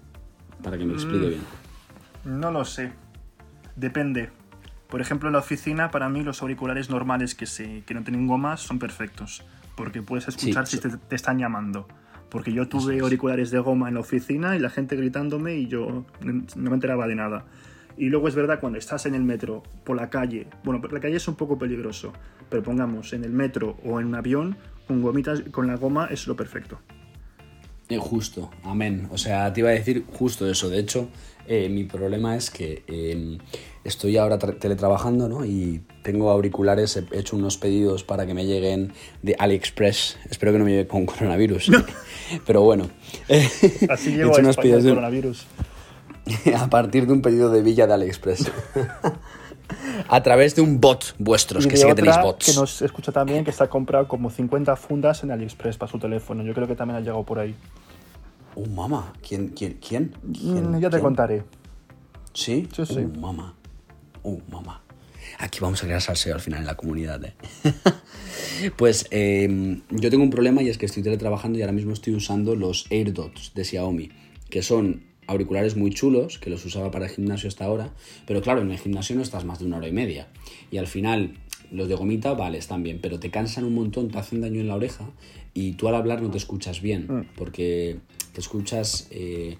para 0.63 0.77
que 0.79 0.83
me 0.83 0.91
lo 0.93 0.95
explique 0.95 1.27
bien. 1.27 1.41
No 2.23 2.49
lo 2.49 2.65
sé. 2.65 2.91
Depende. 3.75 4.29
Por 4.95 5.01
ejemplo, 5.01 5.27
en 5.27 5.33
la 5.33 5.39
oficina, 5.39 5.91
para 5.91 6.07
mí 6.07 6.23
los 6.23 6.41
auriculares 6.41 6.89
normales 6.89 7.35
que, 7.35 7.47
se, 7.47 7.83
que 7.85 7.93
no 7.93 8.03
tienen 8.03 8.27
gomas 8.27 8.61
son 8.61 8.79
perfectos. 8.79 9.43
Porque 9.75 10.01
puedes 10.01 10.29
escuchar 10.29 10.67
Sí, 10.67 10.77
si 10.77 10.83
te, 10.83 10.95
te 10.95 11.15
están 11.17 11.37
llamando. 11.37 11.85
Porque 12.29 12.53
yo 12.53 12.69
tuve 12.69 13.01
auriculares 13.01 13.51
de 13.51 13.59
goma 13.59 13.89
en 13.89 13.95
la 13.95 13.99
oficina 13.99 14.55
y 14.55 14.59
la 14.59 14.69
gente 14.69 14.95
gritándome 14.95 15.55
y 15.55 15.67
yo 15.67 16.05
no 16.21 16.69
me 16.69 16.75
enteraba 16.75 17.07
de 17.07 17.15
nada. 17.15 17.43
Y 17.97 18.07
luego 18.07 18.29
es 18.29 18.35
verdad, 18.35 18.61
cuando 18.61 18.79
estás 18.79 19.05
en 19.05 19.15
el 19.15 19.23
metro, 19.23 19.63
por 19.83 19.97
la 19.97 20.09
calle, 20.09 20.47
bueno, 20.63 20.79
por 20.79 20.93
la 20.93 21.01
calle 21.01 21.17
es 21.17 21.27
un 21.27 21.35
poco 21.35 21.59
peligroso, 21.59 22.13
pero 22.49 22.63
pongamos 22.63 23.11
en 23.11 23.25
el 23.25 23.31
metro 23.31 23.75
o 23.83 23.99
en 23.99 24.07
un 24.07 24.15
avión, 24.15 24.55
con 24.87 25.01
gomitas, 25.01 25.41
con 25.51 25.67
la 25.67 25.75
goma 25.75 26.07
es 26.09 26.25
lo 26.25 26.37
perfecto. 26.37 26.79
Eh, 27.89 27.97
justo, 27.97 28.49
amén. 28.63 29.09
O 29.11 29.17
sea, 29.17 29.51
te 29.51 29.59
iba 29.59 29.71
a 29.71 29.73
decir 29.73 30.05
justo 30.07 30.49
eso. 30.49 30.69
De 30.69 30.79
hecho, 30.79 31.09
eh, 31.47 31.67
mi 31.67 31.83
problema 31.83 32.37
es 32.37 32.49
que 32.49 32.83
eh, 32.87 33.37
estoy 33.85 34.17
ahora 34.17 34.37
tra- 34.37 34.57
teletrabajando, 34.59 35.29
¿no? 35.29 35.45
Y 35.45 35.81
tengo 36.03 36.29
auriculares, 36.31 36.97
he 36.97 37.05
hecho 37.19 37.35
unos 37.37 37.57
pedidos 37.57 38.03
para 38.03 38.25
que 38.25 38.33
me 38.33 38.45
lleguen 38.45 38.91
de 39.21 39.35
AliExpress. 39.39 40.17
Espero 40.29 40.51
que 40.51 40.59
no 40.59 40.65
me 40.65 40.71
llegue 40.71 40.87
con 40.87 41.05
coronavirus. 41.05 41.71
Pero 42.45 42.61
bueno. 42.63 42.89
Así 43.89 44.09
He 44.13 44.17
llegó 44.17 44.31
hecho 44.31 44.39
a 44.39 44.43
unos 44.43 44.57
pedidos 44.57 44.79
el 44.79 44.83
de- 44.85 44.89
coronavirus. 44.91 45.45
a 46.57 46.67
partir 46.69 47.05
de 47.07 47.13
un 47.13 47.21
pedido 47.21 47.49
de 47.49 47.61
Villa 47.61 47.87
de 47.87 47.93
AliExpress. 47.93 48.51
a 50.09 50.23
través 50.23 50.55
de 50.55 50.61
un 50.61 50.79
bot 50.81 51.15
vuestros, 51.19 51.65
Y 51.65 51.69
que 51.69 51.77
sí 51.77 51.85
que 51.85 51.95
tenéis 51.95 52.17
bots. 52.21 52.45
que 52.45 52.53
nos 52.59 52.81
escucha 52.81 53.11
también 53.11 53.43
que 53.43 53.51
está 53.51 53.67
comprado 53.69 54.07
como 54.07 54.29
50 54.29 54.75
fundas 54.75 55.23
en 55.23 55.31
AliExpress 55.31 55.77
para 55.77 55.91
su 55.91 55.99
teléfono. 55.99 56.43
Yo 56.43 56.53
creo 56.53 56.67
que 56.67 56.75
también 56.75 56.97
ha 56.97 57.01
llegado 57.01 57.23
por 57.23 57.39
ahí. 57.39 57.55
Oh, 58.55 58.65
mamá. 58.67 59.13
¿Quién? 59.27 59.49
¿Quién? 59.49 59.77
¿Quién? 59.85 60.15
¿Quién? 60.33 60.71
Mm, 60.71 60.79
ya 60.79 60.89
te 60.89 60.95
¿Quién? 60.97 61.01
contaré. 61.03 61.43
¿Sí? 62.33 62.67
Sí, 62.73 62.85
sí. 62.85 62.99
Uh, 62.99 63.19
mamá. 63.19 63.53
Uh, 64.25 64.41
mamá. 64.49 64.81
Aquí 65.37 65.59
vamos 65.61 65.83
a 65.83 65.85
crear 65.85 66.01
salseo 66.01 66.33
al 66.33 66.41
final 66.41 66.61
en 66.61 66.65
la 66.65 66.75
comunidad, 66.75 67.23
¿eh? 67.23 67.33
pues 68.75 69.05
eh, 69.11 69.81
yo 69.91 70.09
tengo 70.09 70.23
un 70.23 70.31
problema 70.31 70.63
y 70.63 70.69
es 70.69 70.79
que 70.79 70.87
estoy 70.87 71.03
teletrabajando 71.03 71.59
y 71.59 71.61
ahora 71.61 71.73
mismo 71.73 71.93
estoy 71.93 72.15
usando 72.15 72.55
los 72.55 72.87
AirDots 72.89 73.53
de 73.53 73.63
Xiaomi, 73.63 74.09
que 74.49 74.63
son 74.63 75.03
auriculares 75.27 75.75
muy 75.75 75.91
chulos, 75.91 76.39
que 76.39 76.49
los 76.49 76.65
usaba 76.65 76.89
para 76.89 77.05
el 77.05 77.11
gimnasio 77.11 77.49
hasta 77.49 77.65
ahora, 77.65 77.93
pero 78.25 78.41
claro, 78.41 78.61
en 78.61 78.71
el 78.71 78.79
gimnasio 78.79 79.15
no 79.15 79.21
estás 79.21 79.45
más 79.45 79.59
de 79.59 79.65
una 79.65 79.77
hora 79.77 79.87
y 79.87 79.91
media. 79.91 80.27
Y 80.71 80.77
al 80.77 80.87
final, 80.87 81.37
los 81.69 81.87
de 81.87 81.93
gomita, 81.93 82.33
vale, 82.33 82.57
están 82.57 82.81
bien, 82.81 82.97
pero 82.99 83.19
te 83.19 83.29
cansan 83.29 83.63
un 83.63 83.75
montón, 83.75 84.09
te 84.09 84.17
hacen 84.17 84.41
daño 84.41 84.59
en 84.59 84.67
la 84.67 84.75
oreja 84.75 85.07
y 85.53 85.73
tú 85.73 85.87
al 85.87 85.93
hablar 85.93 86.23
no 86.23 86.31
te 86.31 86.37
escuchas 86.39 86.81
bien, 86.81 87.29
porque 87.35 87.99
te 88.33 88.41
escuchas... 88.41 89.07
eh, 89.11 89.57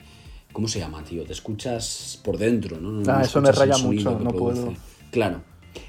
¿Cómo 0.56 0.70
se 0.70 0.80
llama, 0.80 1.04
tío? 1.04 1.26
Te 1.26 1.34
escuchas 1.34 2.18
por 2.24 2.38
dentro, 2.38 2.80
¿no? 2.80 2.90
No- 2.90 3.12
Ah, 3.12 3.24
eso 3.24 3.42
me 3.42 3.52
raya 3.52 3.78
mucho, 3.78 4.18
no 4.18 4.30
produce. 4.32 4.62
puedo. 4.62 4.74
Claro. 5.12 5.42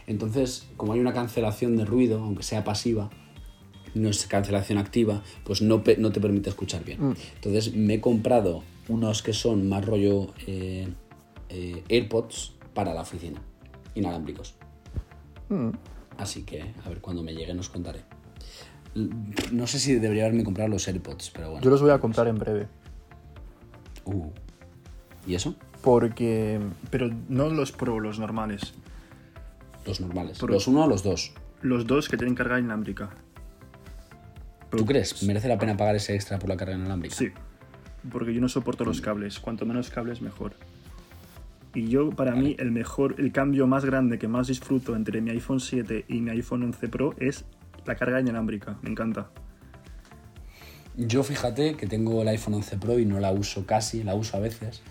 Entonces, 0.08 0.66
como 0.76 0.92
hay 0.94 0.98
una 0.98 1.12
cancelación 1.12 1.76
de 1.76 1.84
ruido, 1.84 2.18
aunque 2.20 2.42
sea 2.42 2.64
pasiva, 2.64 3.08
no 3.94 4.08
es 4.08 4.26
cancelación 4.26 4.78
activa, 4.78 5.22
pues 5.44 5.62
no, 5.62 5.84
no 5.98 6.10
te 6.10 6.20
permite 6.20 6.50
escuchar 6.50 6.82
bien. 6.84 7.10
Mm. 7.10 7.14
Entonces 7.36 7.74
me 7.76 7.94
he 7.94 8.00
comprado 8.00 8.64
unos 8.88 9.22
que 9.22 9.32
son 9.32 9.68
más 9.68 9.84
rollo 9.84 10.34
eh, 10.48 10.88
eh, 11.48 11.84
AirPods 11.88 12.54
para 12.74 12.92
la 12.92 13.02
oficina, 13.02 13.40
inalámbricos. 13.94 14.56
Mm. 15.48 15.68
Así 16.18 16.42
que, 16.42 16.74
a 16.84 16.88
ver, 16.88 17.00
cuando 17.00 17.22
me 17.22 17.34
lleguen 17.34 17.60
os 17.60 17.68
contaré. 17.68 18.00
No 19.52 19.68
sé 19.68 19.78
si 19.78 19.94
debería 19.94 20.24
haberme 20.24 20.42
comprado 20.42 20.70
los 20.70 20.88
AirPods, 20.88 21.30
pero 21.30 21.50
bueno. 21.52 21.62
Yo 21.62 21.70
los 21.70 21.80
voy 21.80 21.92
a 21.92 22.00
comprar 22.00 22.26
en 22.26 22.36
breve. 22.36 22.66
Uh. 24.06 24.26
¿Y 25.26 25.34
eso? 25.34 25.56
Porque. 25.82 26.60
Pero 26.90 27.10
no 27.28 27.48
los 27.50 27.72
Pro, 27.72 28.00
los 28.00 28.18
normales. 28.18 28.74
Los 29.84 30.00
normales. 30.00 30.40
¿Los 30.42 30.66
uno 30.66 30.84
o 30.84 30.88
los 30.88 31.02
dos? 31.02 31.32
Los 31.62 31.86
dos 31.86 32.08
que 32.08 32.16
tienen 32.16 32.34
carga 32.34 32.58
inalámbrica. 32.58 33.10
¿Tú 34.70 34.84
crees? 34.84 35.22
¿Merece 35.22 35.48
la 35.48 35.58
pena 35.58 35.76
pagar 35.76 35.96
ese 35.96 36.14
extra 36.14 36.38
por 36.38 36.48
la 36.48 36.56
carga 36.56 36.74
inalámbrica? 36.74 37.14
Sí. 37.14 37.30
Porque 38.10 38.34
yo 38.34 38.40
no 38.40 38.48
soporto 38.48 38.84
los 38.84 39.00
cables. 39.00 39.38
Cuanto 39.40 39.64
menos 39.66 39.90
cables, 39.90 40.20
mejor. 40.20 40.54
Y 41.74 41.88
yo, 41.88 42.10
para 42.10 42.34
mí, 42.34 42.56
el 42.58 42.70
mejor, 42.70 43.16
el 43.18 43.32
cambio 43.32 43.66
más 43.66 43.84
grande 43.84 44.18
que 44.18 44.28
más 44.28 44.46
disfruto 44.46 44.96
entre 44.96 45.20
mi 45.20 45.30
iPhone 45.30 45.60
7 45.60 46.06
y 46.08 46.20
mi 46.20 46.30
iPhone 46.30 46.62
11 46.62 46.88
Pro 46.88 47.14
es 47.18 47.44
la 47.84 47.96
carga 47.96 48.20
inalámbrica. 48.20 48.78
Me 48.82 48.90
encanta. 48.90 49.30
Yo 50.96 51.22
fíjate 51.22 51.74
que 51.74 51.86
tengo 51.86 52.22
el 52.22 52.28
iPhone 52.28 52.54
11 52.54 52.76
Pro 52.78 52.98
y 52.98 53.04
no 53.04 53.20
la 53.20 53.30
uso 53.32 53.66
casi, 53.66 54.02
la 54.02 54.14
uso 54.14 54.36
a 54.36 54.40
veces. 54.40 54.82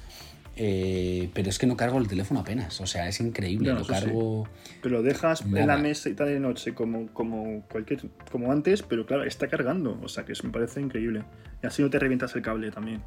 Eh, 0.58 1.32
pero 1.34 1.50
es 1.50 1.60
que 1.60 1.68
no 1.68 1.76
cargo 1.76 1.98
el 1.98 2.08
teléfono 2.08 2.39
apenas, 2.39 2.80
o 2.80 2.88
sea, 2.88 3.10
es 3.10 3.20
increíble. 3.20 3.68
Ya, 3.68 3.74
lo 3.74 3.84
sí. 3.84 3.91
cargo. 3.91 4.48
Pero 4.82 4.98
lo 4.98 5.04
dejas 5.04 5.41
en 5.41 5.68
la 5.68 5.78
mesa 5.78 6.08
y 6.08 6.13
tal 6.13 6.28
de 6.28 6.39
noche 6.39 6.74
como, 6.74 7.08
como 7.08 7.63
cualquier 7.70 8.02
como 8.32 8.52
antes, 8.52 8.82
pero 8.82 9.06
claro, 9.06 9.24
está 9.24 9.48
cargando. 9.48 10.00
O 10.02 10.08
sea 10.08 10.24
que 10.24 10.32
eso 10.32 10.44
me 10.46 10.54
parece 10.54 10.80
increíble. 10.80 11.24
Y 11.62 11.68
así 11.68 11.82
no 11.82 11.89
te 11.89 12.00
revientas 12.00 12.36
el 12.36 12.41
cable 12.41 12.72
también. 12.72 13.02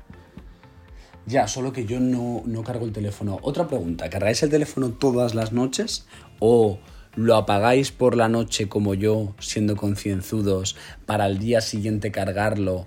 Ya, 1.25 1.47
solo 1.47 1.73
que 1.73 1.87
yo 1.87 2.01
no, 2.01 2.43
no 2.45 2.63
cargo 2.65 2.85
el 2.85 2.93
teléfono. 2.93 3.39
Otra 3.43 3.67
pregunta: 3.67 4.11
¿cargáis 4.11 4.43
el 4.43 4.51
teléfono 4.51 4.91
todas 4.91 5.35
las 5.35 5.53
noches? 5.53 6.07
¿O 6.41 6.81
lo 7.16 7.37
apagáis 7.37 7.90
por 7.92 8.16
la 8.16 8.29
noche 8.29 8.68
como 8.68 8.94
yo, 8.94 9.35
siendo 9.38 9.77
concienzudos, 9.77 10.77
para 11.07 11.27
el 11.27 11.38
día 11.38 11.61
siguiente 11.61 12.11
cargarlo 12.11 12.87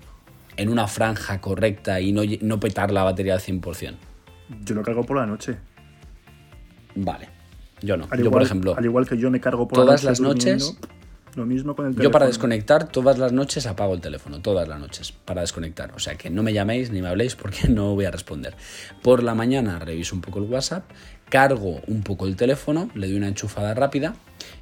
en 0.56 0.68
una 0.68 0.86
franja 0.88 1.40
correcta 1.40 2.00
y 2.00 2.12
no, 2.12 2.22
no 2.40 2.60
petar 2.60 2.90
la 2.92 3.02
batería 3.04 3.34
al 3.34 3.40
100%? 3.40 3.94
Yo 4.64 4.74
lo 4.74 4.82
cargo 4.82 5.02
por 5.04 5.16
la 5.16 5.26
noche. 5.26 5.56
Vale, 6.94 7.28
yo 7.80 7.96
no. 7.96 8.06
Al 8.10 8.18
yo, 8.18 8.24
igual, 8.26 8.32
por 8.32 8.42
ejemplo, 8.42 8.74
al 8.76 8.84
igual 8.84 9.08
que 9.08 9.16
yo 9.16 9.30
me 9.30 9.40
cargo 9.40 9.66
por 9.66 9.78
todas 9.78 10.04
la 10.04 10.10
las 10.10 10.20
noche 10.20 10.52
noches- 10.52 10.66
durmiendo, 10.76 11.01
Lo 11.34 11.46
mismo 11.46 11.74
con 11.74 11.86
el 11.86 11.96
Yo 11.96 12.10
para 12.10 12.26
desconectar 12.26 12.88
todas 12.88 13.18
las 13.18 13.32
noches 13.32 13.66
apago 13.66 13.94
el 13.94 14.00
teléfono, 14.00 14.40
todas 14.40 14.68
las 14.68 14.78
noches, 14.78 15.12
para 15.12 15.40
desconectar. 15.40 15.92
O 15.94 15.98
sea 15.98 16.16
que 16.16 16.28
no 16.28 16.42
me 16.42 16.52
llaméis 16.52 16.90
ni 16.90 17.00
me 17.00 17.08
habléis 17.08 17.36
porque 17.36 17.68
no 17.68 17.94
voy 17.94 18.04
a 18.04 18.10
responder. 18.10 18.54
Por 19.02 19.22
la 19.22 19.34
mañana 19.34 19.78
reviso 19.78 20.14
un 20.14 20.20
poco 20.20 20.38
el 20.40 20.44
WhatsApp, 20.44 20.84
cargo 21.28 21.80
un 21.86 22.02
poco 22.02 22.26
el 22.26 22.36
teléfono, 22.36 22.90
le 22.94 23.06
doy 23.06 23.16
una 23.16 23.28
enchufada 23.28 23.72
rápida 23.74 24.14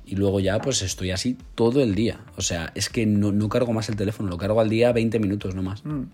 y 0.07 0.15
luego 0.15 0.39
ya 0.39 0.61
pues 0.61 0.83
estoy 0.83 1.11
así 1.11 1.37
todo 1.55 1.83
el 1.83 1.95
día. 1.95 2.21
O 2.37 2.43
sea, 2.43 2.71
es 2.75 2.89
que 2.89 3.05
no, 3.07 3.33
no 3.33 3.49
cargo 3.49 3.73
más 3.73 3.89
el 3.89 3.97
teléfono, 3.97 4.29
lo 4.29 4.39
cargo 4.39 4.61
al 4.61 4.69
día 4.69 4.93
20 4.93 5.19
minutos 5.19 5.55
no 5.55 5.63
más. 5.63 5.85
Mm. 5.85 6.05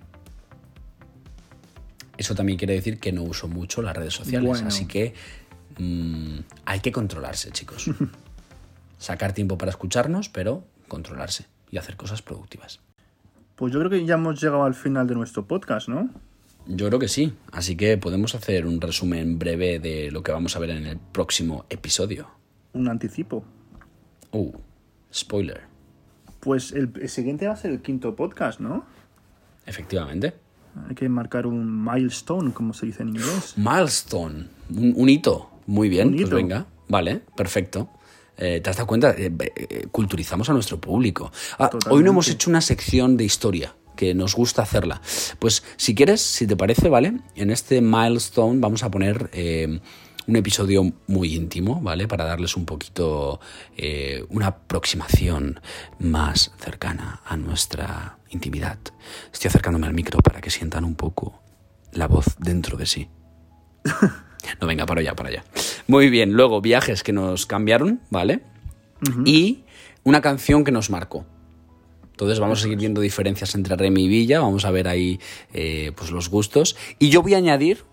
Eso 2.17 2.35
también 2.35 2.59
quiere 2.59 2.73
decir 2.73 2.99
que 2.99 3.13
no 3.13 3.23
uso 3.25 3.47
mucho 3.47 3.83
las 3.83 3.95
redes 3.95 4.15
sociales, 4.15 4.49
Bueno. 4.49 4.69
así 4.69 4.87
que 4.87 5.13
mm, 5.79 6.39
hay 6.65 6.81
que 6.81 6.91
controlarse, 6.93 7.51
chicos. 7.51 7.91
Sacar 8.99 9.33
tiempo 9.33 9.59
para 9.59 9.71
escucharnos, 9.71 10.29
pero 10.29 10.65
controlarse 10.89 11.47
y 11.71 11.79
hacer 11.79 11.97
cosas 11.97 12.23
productivas. 12.23 12.81
Pues 13.57 13.73
yo 13.73 13.79
creo 13.81 13.91
que 13.91 14.05
ya 14.05 14.15
hemos 14.15 14.41
llegado 14.41 14.65
al 14.65 14.75
final 14.75 15.07
de 15.07 15.15
nuestro 15.15 15.47
podcast, 15.47 15.89
¿no? 15.89 16.11
Yo 16.67 16.89
creo 16.89 16.99
que 16.99 17.09
sí. 17.09 17.33
Así 17.53 17.77
que 17.77 17.97
podemos 17.97 18.35
hacer 18.35 18.67
un 18.67 18.81
resumen 18.81 19.39
breve 19.39 19.79
de 19.79 20.11
lo 20.11 20.23
que 20.23 20.33
vamos 20.33 20.57
a 20.57 20.59
ver 20.59 20.71
en 20.71 20.87
el 20.87 20.99
próximo 20.99 21.65
episodio. 21.71 22.29
Un 22.73 22.89
anticipo. 22.89 23.45
Uh, 24.33 24.53
spoiler. 25.13 25.63
Pues 26.41 26.73
el, 26.73 26.93
el 27.01 27.09
siguiente 27.09 27.47
va 27.47 27.55
a 27.55 27.57
ser 27.57 27.71
el 27.71 27.81
quinto 27.83 28.15
podcast, 28.15 28.61
¿no? 28.61 28.85
Efectivamente. 29.65 30.35
Hay 30.89 30.95
que 30.95 31.09
marcar 31.09 31.47
un 31.47 31.85
milestone, 31.85 32.53
como 32.53 32.75
se 32.75 32.87
dice 32.87 33.03
en 33.03 33.09
inglés. 33.11 33.55
Milestone. 33.57 34.49
Un, 34.71 34.93
un 34.97 35.09
hito. 35.09 35.51
Muy 35.67 35.89
bien, 35.89 36.09
Un 36.09 36.15
pues 36.15 36.27
hito. 36.27 36.37
venga. 36.37 36.67
Vale, 36.89 37.23
perfecto. 37.37 37.89
Eh, 38.39 38.61
¿Te 38.63 38.71
has 38.71 38.77
dado 38.77 38.87
cuenta? 38.87 39.13
Eh, 39.13 39.33
eh, 39.39 39.87
culturizamos 39.91 40.49
a 40.51 40.53
nuestro 40.53 40.81
público. 40.81 41.33
Ah, 41.59 41.71
hoy 41.91 42.03
no 42.03 42.11
hemos 42.11 42.29
hecho 42.29 42.51
una 42.51 42.61
sección 42.61 43.17
de 43.17 43.25
historia, 43.25 43.75
que 43.97 44.15
nos 44.15 44.37
gusta 44.37 44.63
hacerla. 44.63 45.01
Pues 45.41 45.65
si 45.77 45.95
quieres, 45.95 46.21
si 46.21 46.47
te 46.47 46.57
parece, 46.57 46.89
¿vale? 46.89 47.15
En 47.35 47.51
este 47.51 47.81
milestone 47.81 48.61
vamos 48.61 48.85
a 48.85 48.91
poner 48.91 49.31
eh, 49.33 49.81
un 50.27 50.37
episodio 50.37 50.93
muy 51.07 51.35
íntimo, 51.35 51.81
¿vale? 51.81 52.07
Para 52.07 52.25
darles 52.25 52.57
un 52.57 52.67
poquito 52.67 53.41
eh, 53.77 54.25
una 54.29 54.49
aproximación 54.49 55.61
más 55.99 56.53
cercana 56.59 57.23
a 57.25 57.37
nuestra 57.37 58.19
intimidad. 58.31 58.79
Estoy 59.33 59.49
acercándome 59.49 59.87
al 59.87 59.95
micro 59.95 60.21
para 60.21 60.41
que 60.41 60.51
sientan 60.51 60.85
un 60.85 60.95
poco 60.95 61.43
la 61.93 62.07
voz 62.07 62.37
dentro 62.39 62.77
de 62.77 62.87
sí. 62.87 63.09
No, 64.61 64.67
venga, 64.69 64.87
para 64.87 65.01
allá, 65.01 65.15
para 65.17 65.29
allá. 65.29 65.45
Muy 65.89 66.11
bien, 66.11 66.33
luego 66.33 66.61
viajes 66.61 67.03
que 67.03 67.13
nos 67.13 67.47
cambiaron, 67.47 68.01
¿vale? 68.11 68.41
Y 69.25 69.65
una 70.03 70.21
canción 70.21 70.65
que 70.65 70.73
nos 70.73 70.91
marcó. 70.91 71.25
Entonces 72.11 72.41
vamos 72.41 72.61
a 72.61 72.63
seguir 72.63 72.79
viendo 72.79 73.01
diferencias 73.01 73.55
entre 73.55 73.77
Remy 73.77 74.05
y 74.05 74.09
Villa, 74.09 74.41
vamos 74.41 74.65
a 74.65 74.71
ver 74.71 74.89
ahí 74.89 75.21
eh, 75.53 75.93
pues 75.95 76.11
los 76.11 76.31
gustos. 76.31 76.77
Y 76.99 77.11
yo 77.11 77.23
voy 77.23 77.35
a 77.35 77.37
añadir 77.37 77.85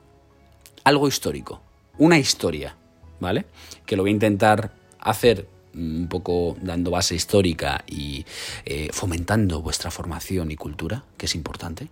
algo 0.85 1.07
histórico, 1.07 1.61
una 1.97 2.17
historia, 2.17 2.77
¿vale? 3.19 3.45
Que 3.85 3.95
lo 3.95 4.03
voy 4.03 4.11
a 4.11 4.13
intentar 4.13 4.73
hacer 4.99 5.47
un 5.75 6.07
poco 6.07 6.55
dando 6.61 6.91
base 6.91 7.15
histórica 7.15 7.83
y 7.87 8.25
eh, 8.65 8.89
fomentando 8.91 9.61
vuestra 9.61 9.91
formación 9.91 10.51
y 10.51 10.55
cultura, 10.55 11.03
que 11.17 11.25
es 11.25 11.35
importante. 11.35 11.89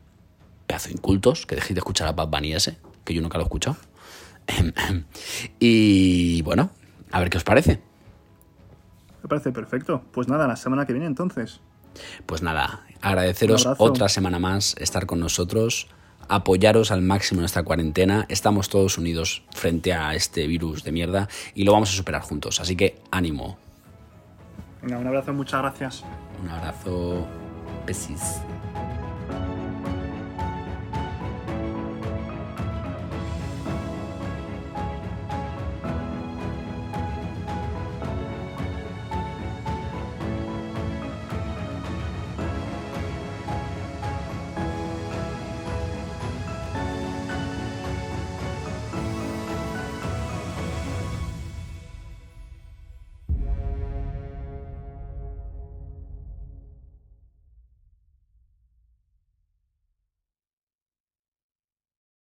Pedazo 0.68 0.90
incultos, 0.90 1.46
que 1.46 1.56
dejéis 1.56 1.76
de 1.76 1.80
escuchar 1.80 2.08
a 2.08 2.14
Bad 2.14 2.30
Bunny 2.30 2.54
ese, 2.54 2.78
que 3.04 3.14
yo 3.14 3.22
nunca 3.22 3.38
lo 3.38 3.44
he 3.44 3.48
escuchado. 3.48 3.78
y 5.60 6.42
bueno, 6.42 6.72
a 7.12 7.20
ver 7.20 7.30
qué 7.30 7.38
os 7.38 7.44
parece. 7.44 7.82
Me 9.24 9.30
parece 9.30 9.52
perfecto. 9.52 10.04
Pues 10.12 10.28
nada, 10.28 10.48
la 10.48 10.56
semana 10.56 10.86
que 10.86 10.94
viene 10.94 11.08
entonces. 11.08 11.60
Pues 12.26 12.42
nada, 12.42 12.86
agradeceros 13.02 13.68
otra 13.78 14.10
semana 14.10 14.40
más 14.40 14.76
estar 14.80 15.06
con 15.06 15.20
nosotros, 15.20 15.88
apoyaros 16.30 16.92
al 16.92 17.02
máximo 17.02 17.42
en 17.42 17.46
esta 17.46 17.64
cuarentena. 17.64 18.26
Estamos 18.30 18.70
todos 18.70 18.98
unidos 18.98 19.44
frente 19.54 19.94
a 19.94 20.16
este 20.16 20.48
virus 20.48 20.84
de 20.84 20.92
mierda 20.92 21.28
y 21.54 21.64
lo 21.64 21.74
vamos 21.74 21.90
a 21.90 21.94
superar 21.94 22.22
juntos. 22.22 22.60
Así 22.60 22.76
que 22.76 23.00
ánimo. 23.12 23.58
Venga, 24.82 24.98
un 24.98 25.08
abrazo, 25.08 25.34
muchas 25.34 25.62
gracias. 25.62 26.04
Un 26.42 26.50
abrazo. 26.50 27.28
Besis. 27.86 28.42